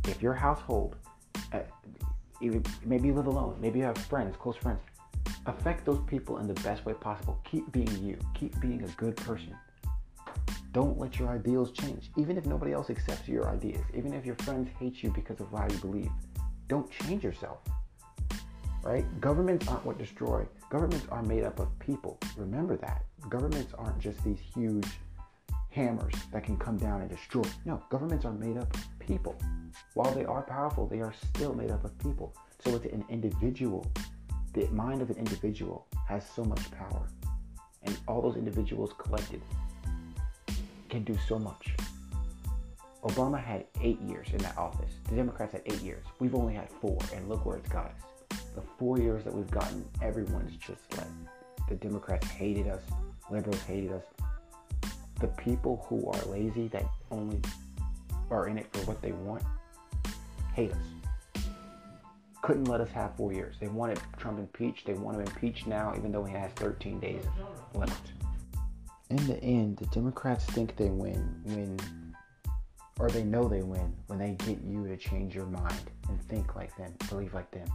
If 0.09 0.21
your 0.21 0.35
household, 0.35 0.97
uh, 1.53 1.61
even, 2.41 2.65
maybe 2.85 3.09
you 3.09 3.15
live 3.15 3.27
alone, 3.27 3.57
maybe 3.61 3.81
you 3.81 3.85
have 3.85 3.99
friends, 3.99 4.37
close 4.37 4.57
friends, 4.57 4.81
affect 5.47 5.85
those 5.85 6.01
people 6.07 6.39
in 6.39 6.47
the 6.47 6.55
best 6.55 6.85
way 6.85 6.95
possible. 6.95 7.39
Keep 7.45 7.73
being 7.73 8.05
you. 8.05 8.19
Keep 8.35 8.61
being 8.61 8.83
a 8.83 8.89
good 8.89 9.17
person. 9.17 9.55
Don't 10.73 10.99
let 10.99 11.19
your 11.19 11.29
ideals 11.29 11.73
change. 11.73 12.11
Even 12.17 12.37
if 12.37 12.47
nobody 12.47 12.73
else 12.73 12.91
accepts 12.91 13.29
your 13.29 13.49
ideas, 13.51 13.83
even 13.95 14.15
if 14.15 14.25
your 14.25 14.37
friends 14.37 14.69
hate 14.79 15.03
you 15.03 15.11
because 15.11 15.41
of 15.41 15.51
how 15.51 15.67
you 15.69 15.79
believe, 15.79 16.11
don't 16.69 16.91
change 16.91 17.25
yourself. 17.25 17.59
Right? 18.83 19.05
Governments 19.21 19.67
aren't 19.69 19.85
what 19.85 19.99
destroy. 19.99 20.47
Governments 20.71 21.07
are 21.11 21.23
made 21.23 21.45
up 21.45 21.59
of 21.59 21.77
people. 21.81 22.19
Remember 22.37 22.77
that. 22.77 23.05
Governments 23.29 23.75
aren't 23.77 23.99
just 23.99 24.23
these 24.25 24.39
huge 24.55 24.87
hammers 25.71 26.15
that 26.33 26.45
can 26.45 26.57
come 26.57 26.77
down 26.77 27.01
and 27.01 27.11
destroy. 27.11 27.45
No, 27.65 27.83
governments 27.91 28.25
are 28.25 28.33
made 28.33 28.57
up 28.57 28.75
people. 29.01 29.37
While 29.95 30.13
they 30.15 30.25
are 30.25 30.43
powerful, 30.43 30.87
they 30.87 31.01
are 31.01 31.13
still 31.13 31.55
made 31.55 31.71
up 31.71 31.85
of 31.85 31.99
people. 31.99 32.35
So 32.65 32.77
it's 32.77 32.87
an 32.87 33.05
individual. 33.09 33.85
The 34.53 34.67
mind 34.69 35.03
of 35.03 35.11
an 35.11 35.17
individual 35.17 35.87
has 36.07 36.29
so 36.29 36.45
much 36.45 36.71
power. 36.71 37.09
And 37.83 37.99
all 38.07 38.21
those 38.21 38.37
individuals 38.37 38.93
collected 38.99 39.43
can 40.89 41.03
do 41.05 41.17
so 41.27 41.39
much. 41.39 41.75
Obama 43.03 43.43
had 43.43 43.65
eight 43.81 44.01
years 44.03 44.29
in 44.33 44.39
that 44.39 44.59
office. 44.59 44.93
The 45.09 45.17
Democrats 45.17 45.53
had 45.53 45.63
eight 45.67 45.81
years. 45.81 46.05
We've 46.19 46.35
only 46.35 46.55
had 46.55 46.69
four, 46.69 46.99
and 47.15 47.29
look 47.29 47.47
where 47.47 47.57
it's 47.57 47.69
got 47.69 47.87
us. 47.87 48.39
The 48.55 48.63
four 48.79 48.99
years 48.99 49.25
that 49.25 49.35
we've 49.35 49.51
gotten, 49.51 49.85
everyone's 50.03 50.57
just 50.57 50.83
like 50.99 51.07
the 51.69 51.77
Democrats 51.77 52.27
hated 52.27 52.67
us, 52.67 52.83
liberals 53.31 53.63
hated 53.63 53.93
us. 53.93 54.05
The 55.21 55.29
people 55.29 55.87
who 55.89 56.11
are 56.11 56.23
lazy, 56.27 56.69
that 56.69 56.85
only 57.11 57.41
are 58.31 58.49
in 58.49 58.59
it 58.59 58.67
for 58.73 58.81
what 58.87 59.03
they 59.03 59.13
want, 59.13 59.43
hate 60.55 60.73
us. 60.73 61.45
Couldn't 62.43 62.65
let 62.65 62.81
us 62.81 62.91
have 62.91 63.15
four 63.17 63.33
years. 63.33 63.57
They 63.61 63.69
wanted 63.69 64.01
Trump 64.17 64.39
impeached. 64.39 64.87
They 64.87 64.95
want 64.95 65.19
to 65.19 65.23
impeach 65.23 65.67
now, 65.67 65.95
even 65.97 66.11
though 66.11 66.25
he 66.25 66.33
has 66.33 66.51
13 66.53 66.99
days 66.99 67.23
left 67.75 68.13
in 69.11 69.27
the 69.27 69.43
end, 69.43 69.77
the 69.77 69.87
Democrats 69.87 70.45
think 70.47 70.77
they 70.77 70.89
win 70.89 71.43
when, 71.45 71.79
or 72.99 73.11
they 73.11 73.25
know 73.25 73.49
they 73.49 73.63
win 73.63 73.93
when 74.07 74.19
they 74.19 74.37
get 74.47 74.63
you 74.63 74.87
to 74.87 74.97
change 74.97 75.35
your 75.35 75.47
mind 75.47 75.91
and 76.09 76.23
think 76.29 76.55
like 76.55 76.75
them, 76.77 76.95
believe 77.09 77.35
like 77.35 77.51
them. 77.51 77.67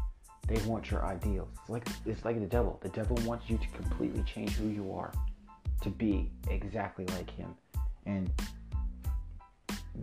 They 0.48 0.58
want 0.66 0.90
your 0.90 1.04
ideals. 1.06 1.50
It's 1.62 1.70
like 1.70 1.88
it's 2.06 2.24
like 2.24 2.40
the 2.40 2.46
devil. 2.46 2.80
The 2.82 2.90
devil 2.90 3.18
wants 3.26 3.50
you 3.50 3.58
to 3.58 3.68
completely 3.70 4.24
change 4.24 4.52
who 4.52 4.70
you 4.70 4.94
are, 4.94 5.12
to 5.82 5.90
be 5.90 6.32
exactly 6.50 7.06
like 7.08 7.30
him, 7.30 7.54
and 8.06 8.32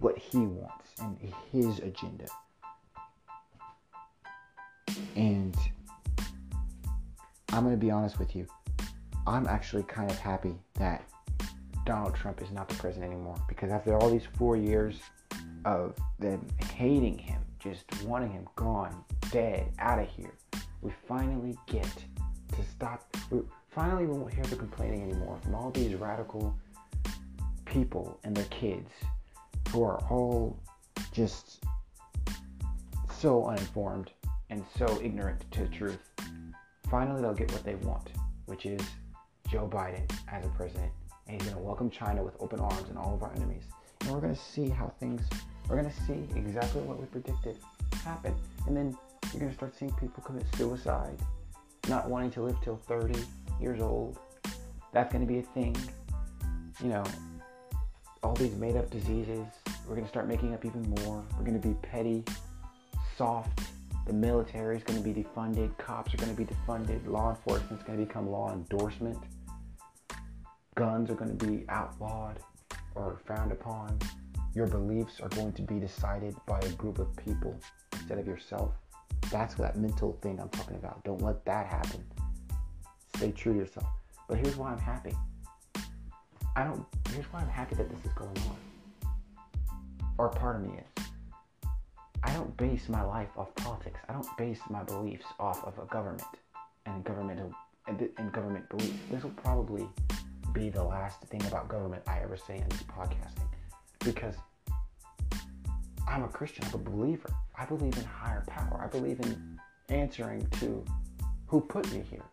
what 0.01 0.19
he 0.19 0.39
wants 0.39 0.91
and 1.01 1.19
his 1.51 1.79
agenda. 1.79 2.27
And 5.17 5.57
I'm 7.53 7.65
going 7.65 7.75
to 7.75 7.81
be 7.81 7.91
honest 7.91 8.19
with 8.19 8.35
you. 8.35 8.47
I'm 9.27 9.47
actually 9.47 9.85
kind 9.85 10.11
of 10.11 10.19
happy 10.19 10.55
that 10.79 11.05
Donald 11.85 12.15
Trump 12.15 12.43
is 12.43 12.51
not 12.51 12.69
the 12.69 12.75
president 12.77 13.13
anymore 13.13 13.37
because 13.49 13.71
after 13.71 13.97
all 13.99 14.11
these 14.11 14.27
four 14.37 14.57
years 14.57 15.01
of 15.65 15.95
them 16.19 16.47
hating 16.75 17.19
him, 17.19 17.41
just 17.59 17.85
wanting 18.05 18.31
him 18.31 18.47
gone, 18.57 19.05
dead, 19.31 19.71
out 19.79 19.99
of 19.99 20.09
here, 20.09 20.33
we 20.81 20.93
finally 21.07 21.57
get 21.67 21.85
to 21.85 22.65
stop. 22.71 23.17
We 23.31 23.41
finally 23.71 24.07
won't 24.07 24.33
hear 24.33 24.45
the 24.45 24.57
complaining 24.57 25.03
anymore 25.03 25.39
from 25.43 25.55
all 25.55 25.71
these 25.71 25.95
radical 25.95 26.57
people 27.65 28.19
and 28.25 28.37
their 28.37 28.45
kids 28.47 28.91
who 29.73 29.83
are 29.83 29.99
all 30.11 30.61
just 31.13 31.65
so 33.19 33.47
uninformed 33.47 34.11
and 34.51 34.65
so 34.77 35.01
ignorant 35.03 35.51
to 35.51 35.61
the 35.61 35.69
truth. 35.69 36.11
Finally, 36.91 37.23
they'll 37.23 37.35
get 37.35 37.51
what 37.53 37.65
they 37.65 37.77
want, 37.77 38.11
which 38.47 38.67
is 38.67 38.81
Joe 39.51 39.69
Biden 39.73 40.11
as 40.31 40.45
a 40.45 40.49
president 40.51 40.93
and 41.27 41.41
he's 41.41 41.51
going 41.51 41.63
to 41.63 41.67
welcome 41.67 41.91
China 41.91 42.23
with 42.23 42.35
open 42.41 42.61
arms 42.61 42.89
and 42.89 42.99
all 42.99 43.15
of 43.15 43.23
our 43.23 43.33
enemies. 43.37 43.63
And 44.03 44.11
we're 44.11 44.21
going 44.21 44.35
to 44.35 44.41
see 44.41 44.69
how 44.69 44.93
things, 45.01 45.23
we're 45.69 45.81
going 45.81 45.91
to 45.91 46.03
see 46.03 46.29
exactly 46.37 46.83
what 46.83 47.01
we 47.01 47.07
predicted 47.07 47.57
happen. 48.05 48.35
And 48.67 48.77
then 48.77 48.97
you're 49.33 49.41
going 49.41 49.51
to 49.51 49.57
start 49.57 49.75
seeing 49.79 49.93
people 49.93 50.23
commit 50.23 50.45
suicide, 50.57 51.17
not 51.89 52.09
wanting 52.09 52.31
to 52.33 52.43
live 52.43 52.57
till 52.63 52.77
30 52.77 53.19
years 53.61 53.81
old. 53.81 54.19
That's 54.93 55.13
going 55.13 55.27
to 55.27 55.33
be 55.33 55.39
a 55.39 55.43
thing. 55.43 55.77
You 56.83 56.89
know, 56.89 57.05
all 58.23 58.35
these 58.35 58.55
made 58.57 58.77
up 58.77 58.91
diseases, 58.91 59.47
we're 59.87 59.95
going 59.95 60.05
to 60.05 60.09
start 60.09 60.29
making 60.29 60.55
up 60.55 60.65
even 60.65 60.83
more. 61.01 61.25
We're 61.37 61.45
going 61.45 61.61
to 61.61 61.69
be 61.69 61.75
petty, 61.83 62.25
soft. 63.17 63.61
The 64.07 64.13
military 64.13 64.77
is 64.77 64.83
going 64.83 65.03
to 65.03 65.09
be 65.09 65.23
defunded. 65.23 65.77
Cops 65.79 66.13
are 66.15 66.17
going 66.17 66.35
to 66.35 66.37
be 66.37 66.45
defunded. 66.45 67.07
Law 67.07 67.31
enforcement 67.31 67.81
is 67.81 67.87
going 67.87 67.99
to 67.99 68.05
become 68.05 68.29
law 68.29 68.53
endorsement 68.53 69.19
guns 70.75 71.11
are 71.11 71.15
going 71.15 71.37
to 71.37 71.47
be 71.47 71.65
outlawed 71.69 72.39
or 72.95 73.19
frowned 73.25 73.53
upon. 73.53 73.99
Your 74.55 74.67
beliefs 74.67 75.21
are 75.21 75.29
going 75.31 75.53
to 75.53 75.63
be 75.63 75.79
decided 75.79 76.35
by 76.47 76.59
a 76.61 76.69
group 76.71 76.99
of 76.99 77.15
people 77.17 77.59
instead 77.93 78.19
of 78.19 78.27
yourself. 78.27 78.73
That's 79.31 79.55
that 79.55 79.77
mental 79.77 80.19
thing 80.23 80.41
I'm 80.41 80.49
talking 80.51 80.77
about. 80.77 81.03
Don't 81.05 81.23
let 81.23 81.45
that 81.45 81.67
happen. 81.67 82.05
Stay 83.17 83.33
true 83.33 83.53
to 83.53 83.59
yourself. 83.61 83.87
But 84.29 84.39
here's 84.39 84.57
why 84.57 84.73
I'm 84.73 84.79
happy. 84.79 85.15
I 86.57 86.65
don't. 86.65 86.85
Here's 87.11 87.27
why 87.27 87.41
I'm 87.41 87.49
happy 87.49 87.75
that 87.77 87.89
this 87.89 88.05
is 88.05 88.13
going 88.13 88.37
on. 88.39 88.72
Or 90.19 90.29
part 90.29 90.57
of 90.57 90.63
me 90.63 90.79
is. 90.79 91.05
I 92.25 92.33
don't 92.35 92.57
base 92.57 92.89
my 92.89 93.03
life 93.03 93.29
off 93.37 93.55
politics. 93.57 93.99
I 94.09 94.13
don't 94.13 94.37
base 94.37 94.61
my 94.71 94.83
beliefs 94.85 95.27
off 95.41 95.65
of 95.65 95.79
a 95.79 95.87
government 95.87 96.23
and 96.87 97.03
governmental 97.05 97.53
and 97.87 98.33
government 98.33 98.69
beliefs. 98.69 98.99
This 99.11 99.25
will 99.25 99.31
probably 99.31 99.89
be 100.53 100.69
the 100.69 100.83
last 100.83 101.23
thing 101.23 101.45
about 101.47 101.69
government 101.69 102.03
I 102.07 102.21
ever 102.21 102.37
say 102.37 102.59
in 102.59 102.69
this 102.69 102.83
podcasting 102.83 103.49
because 104.01 104.37
I'm 106.09 106.25
a 106.25 106.29
Christian, 106.29 106.65
I'm 106.67 106.75
a 106.75 106.79
believer. 106.79 107.31
I 107.59 107.65
believe 107.65 107.97
in 107.97 108.05
higher 108.05 108.45
power. 108.47 108.81
I 108.83 108.87
believe 108.87 109.19
in 109.21 109.59
answering 109.89 110.47
to 110.61 110.85
who 111.47 111.61
put 111.61 111.91
me 111.93 112.05
here. 112.09 112.25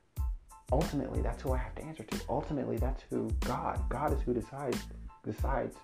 Ultimately, 0.71 1.21
that's 1.21 1.41
who 1.41 1.53
I 1.53 1.57
have 1.57 1.73
to 1.75 1.83
answer 1.83 2.03
to. 2.03 2.19
Ultimately, 2.29 2.77
that's 2.77 3.03
who 3.09 3.29
God. 3.41 3.81
God 3.89 4.13
is 4.13 4.21
who 4.21 4.33
decides 4.33 4.77
decides 5.23 5.75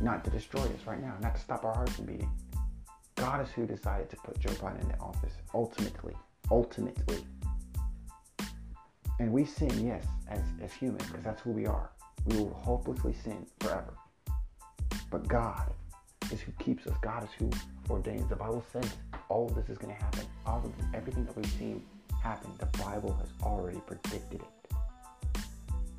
not 0.00 0.24
to 0.24 0.30
destroy 0.30 0.62
us 0.62 0.86
right 0.86 1.00
now, 1.00 1.14
not 1.20 1.34
to 1.34 1.40
stop 1.40 1.64
our 1.64 1.74
hearts 1.74 1.94
from 1.96 2.06
beating. 2.06 2.30
God 3.16 3.46
is 3.46 3.52
who 3.52 3.66
decided 3.66 4.10
to 4.10 4.16
put 4.16 4.38
Joe 4.38 4.50
Biden 4.50 4.82
in 4.82 4.88
the 4.88 4.98
office. 4.98 5.34
Ultimately, 5.54 6.14
ultimately. 6.50 7.24
And 9.20 9.32
we 9.32 9.44
sin, 9.44 9.86
yes, 9.86 10.04
as, 10.28 10.40
as 10.62 10.72
humans, 10.72 11.06
because 11.06 11.22
that's 11.22 11.40
who 11.42 11.50
we 11.50 11.66
are. 11.66 11.90
We 12.26 12.38
will 12.38 12.54
hopelessly 12.54 13.14
sin 13.24 13.46
forever. 13.60 13.94
But 15.10 15.28
God 15.28 15.72
is 16.32 16.40
who 16.40 16.52
keeps 16.58 16.86
us. 16.86 16.94
God 17.02 17.24
is 17.24 17.30
who 17.38 17.50
ordains. 17.90 18.28
The 18.28 18.36
Bible 18.36 18.64
says 18.72 18.90
all 19.28 19.46
of 19.46 19.54
this 19.54 19.68
is 19.68 19.78
going 19.78 19.94
to 19.94 20.02
happen. 20.02 20.24
All 20.46 20.58
of 20.58 20.76
this, 20.76 20.86
everything 20.94 21.24
that 21.26 21.36
we've 21.36 21.46
seen 21.58 21.84
happen, 22.22 22.50
the 22.58 22.66
Bible 22.78 23.12
has 23.20 23.28
already 23.42 23.80
predicted 23.86 24.40
it. 24.40 24.74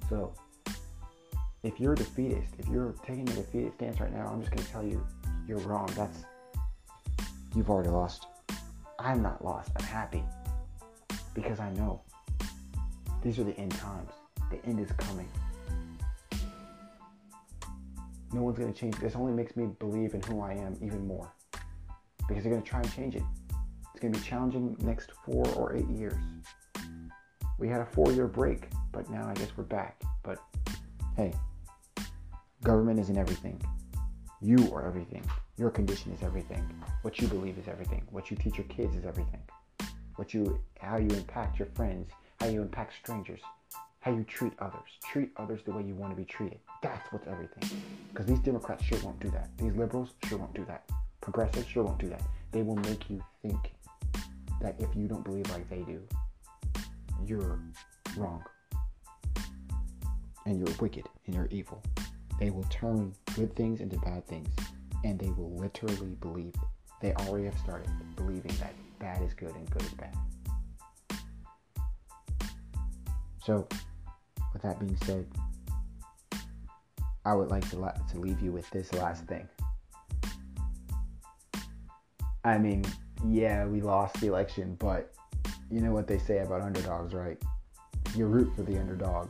So, 0.10 0.34
if 1.64 1.80
you're 1.80 1.94
a 1.94 1.96
defeatist, 1.96 2.54
if 2.60 2.68
you're 2.68 2.94
taking 3.06 3.28
a 3.30 3.34
defeatist 3.34 3.76
stance 3.76 4.00
right 4.00 4.14
now, 4.14 4.28
I'm 4.28 4.42
just 4.42 4.52
going 4.52 4.64
to 4.66 4.72
tell 4.72 4.84
you, 4.84 5.06
you're 5.48 5.60
wrong. 5.60 5.90
That's 5.96 6.26
you've 7.56 7.70
already 7.70 7.90
lost. 7.90 8.28
I'm 9.00 9.22
not 9.22 9.44
lost. 9.44 9.72
I'm 9.78 9.86
happy 9.86 10.24
because 11.34 11.60
I 11.60 11.72
know 11.72 12.02
these 13.22 13.40
are 13.40 13.44
the 13.44 13.58
end 13.58 13.72
times. 13.72 14.12
The 14.52 14.64
end 14.66 14.80
is 14.80 14.92
coming. 14.94 15.28
No 18.34 18.42
one's 18.42 18.58
going 18.58 18.74
to 18.74 18.78
change. 18.78 18.96
This 18.98 19.16
only 19.16 19.32
makes 19.32 19.56
me 19.56 19.68
believe 19.80 20.14
in 20.16 20.22
who 20.24 20.42
I 20.42 20.54
am 20.54 20.76
even 20.82 21.06
more. 21.08 21.32
because 22.28 22.44
they're 22.44 22.52
going 22.52 22.64
to 22.64 22.70
try 22.70 22.82
and 22.82 22.94
change 22.94 23.16
it. 23.16 23.24
It's 23.92 24.00
going 24.02 24.14
to 24.14 24.20
be 24.20 24.26
challenging 24.26 24.76
next 24.80 25.12
four 25.26 25.48
or 25.56 25.76
eight 25.76 25.88
years. 25.90 26.16
We 27.60 27.68
had 27.68 27.82
a 27.82 27.86
four 27.86 28.12
year 28.12 28.28
break, 28.28 28.70
but 28.92 29.10
now 29.10 29.28
I 29.28 29.34
guess 29.34 29.50
we're 29.56 29.64
back. 29.64 30.02
But 30.24 30.40
hey, 31.16 31.34
government 32.64 33.00
isn't 33.00 33.18
everything. 33.18 33.62
You 34.42 34.74
are 34.74 34.86
everything. 34.86 35.24
Your 35.58 35.70
condition 35.70 36.12
is 36.14 36.24
everything. 36.24 36.64
What 37.02 37.20
you 37.20 37.28
believe 37.28 37.58
is 37.58 37.68
everything. 37.68 38.08
What 38.10 38.32
you 38.32 38.38
teach 38.38 38.58
your 38.58 38.68
kids 38.68 38.96
is 38.96 39.06
everything. 39.06 39.42
What 40.16 40.34
you, 40.34 40.60
how 40.80 40.98
you 40.98 41.08
impact 41.10 41.60
your 41.60 41.68
friends, 41.76 42.10
how 42.40 42.48
you 42.48 42.62
impact 42.62 42.94
strangers, 43.02 43.42
how 44.00 44.12
you 44.12 44.24
treat 44.24 44.54
others. 44.60 44.90
Treat 45.04 45.32
others 45.38 45.62
the 45.66 45.72
way 45.72 45.84
you 45.84 45.94
want 45.96 46.12
to 46.12 46.18
be 46.18 46.26
treated. 46.26 46.60
That's 46.82 47.12
what's 47.12 47.28
everything. 47.28 47.82
Because 48.10 48.26
these 48.26 48.40
Democrats 48.40 48.84
sure 48.84 49.00
won't 49.00 49.20
do 49.20 49.30
that. 49.32 49.50
These 49.58 49.76
liberals 49.76 50.10
sure 50.26 50.38
won't 50.38 50.54
do 50.54 50.66
that. 50.66 50.90
Progressives 51.22 51.68
sure 51.68 51.84
won't 51.84 52.00
do 52.00 52.10
that. 52.10 52.22
They 52.52 52.62
will 52.64 52.76
make 52.78 53.10
you 53.10 53.22
think 53.42 53.74
that 54.62 54.76
if 54.80 54.96
you 54.96 55.08
don't 55.08 55.24
believe 55.24 55.50
like 55.52 55.70
they 55.70 55.82
do, 55.82 56.02
you're 57.26 57.60
wrong. 58.18 58.44
And 60.46 60.58
you're 60.60 60.76
wicked 60.80 61.08
and 61.26 61.36
you're 61.36 61.48
evil. 61.52 61.82
They 62.44 62.50
will 62.50 62.66
turn 62.70 63.16
good 63.36 63.56
things 63.56 63.80
into 63.80 63.98
bad 64.00 64.28
things. 64.28 64.50
And 65.06 65.18
they 65.18 65.30
will 65.30 65.56
literally 65.56 66.18
believe 66.20 66.54
it. 66.54 66.68
They 67.00 67.14
already 67.14 67.46
have 67.46 67.58
started 67.58 67.90
believing 68.18 68.54
that 68.60 68.74
bad 69.00 69.22
is 69.22 69.34
good 69.34 69.56
and 69.56 69.70
good 69.72 69.84
is 69.84 69.94
bad. 69.94 70.14
So, 73.46 73.66
with 74.52 74.62
that 74.62 74.78
being 74.78 74.98
said, 75.06 75.26
I 77.24 77.34
would 77.34 77.48
like 77.48 77.70
to, 77.70 77.78
la- 77.78 77.92
to 78.12 78.20
leave 78.20 78.42
you 78.42 78.52
with 78.52 78.70
this 78.72 78.92
last 78.92 79.24
thing. 79.24 79.48
I 82.44 82.58
mean, 82.58 82.84
yeah, 83.26 83.66
we 83.66 83.80
lost 83.80 84.20
the 84.20 84.28
election, 84.28 84.76
but 84.80 85.14
you 85.72 85.80
know 85.80 85.94
what 85.94 86.08
they 86.08 86.18
say 86.18 86.40
about 86.40 86.60
underdogs, 86.60 87.14
right? 87.14 87.42
You 88.18 88.26
root 88.26 88.54
for 88.54 88.64
the 88.64 88.78
underdog. 88.78 89.30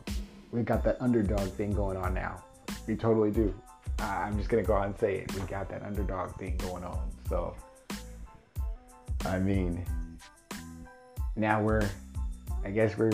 We 0.50 0.62
got 0.62 0.82
that 0.82 0.96
underdog 1.00 1.48
thing 1.52 1.70
going 1.70 1.96
on 1.96 2.12
now. 2.12 2.42
We 2.86 2.96
totally 2.96 3.30
do. 3.30 3.54
I'm 3.98 4.36
just 4.36 4.48
gonna 4.48 4.62
go 4.62 4.74
out 4.74 4.86
and 4.86 4.98
say 4.98 5.18
it. 5.18 5.34
We 5.34 5.40
got 5.42 5.68
that 5.70 5.82
underdog 5.82 6.36
thing 6.36 6.56
going 6.58 6.84
on. 6.84 7.10
So, 7.28 7.54
I 9.24 9.38
mean, 9.38 9.84
now 11.36 11.62
we're, 11.62 11.88
I 12.64 12.70
guess 12.70 12.96
we're, 12.98 13.12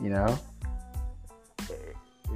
you 0.00 0.10
know, 0.10 0.38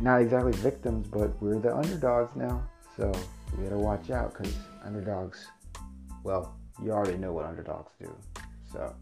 not 0.01 0.20
exactly 0.20 0.53
victims, 0.53 1.07
but 1.09 1.40
we're 1.40 1.59
the 1.59 1.75
underdogs 1.75 2.35
now. 2.35 2.66
So 2.97 3.12
we 3.57 3.64
gotta 3.64 3.79
watch 3.79 4.11
out 4.11 4.35
because 4.35 4.55
underdogs, 4.85 5.47
well, 6.25 6.57
you 6.83 6.90
already 6.90 7.16
know 7.16 7.33
what 7.33 7.44
underdogs 7.47 7.92
do. 8.01 8.14
So, 8.73 8.92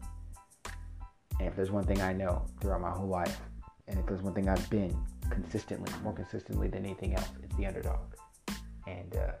and 1.39 1.47
if 1.47 1.55
there's 1.55 1.71
one 1.71 1.83
thing 1.83 2.01
I 2.01 2.13
know 2.13 2.45
throughout 2.61 2.81
my 2.81 2.91
whole 2.91 3.07
life, 3.07 3.39
and 3.87 3.99
if 3.99 4.05
there's 4.05 4.21
one 4.21 4.33
thing 4.33 4.47
I've 4.47 4.69
been 4.69 4.95
consistently, 5.33 5.91
more 6.03 6.13
consistently 6.13 6.67
than 6.67 6.85
anything 6.85 7.15
else, 7.15 7.29
it's 7.43 7.55
the 7.55 7.65
underdog. 7.65 7.99
And 8.87 9.15
uh, 9.15 9.31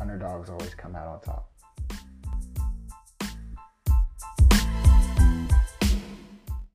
underdogs 0.00 0.50
always 0.50 0.74
come 0.74 0.94
out 0.96 1.06
on 1.06 1.20
top. 1.20 1.50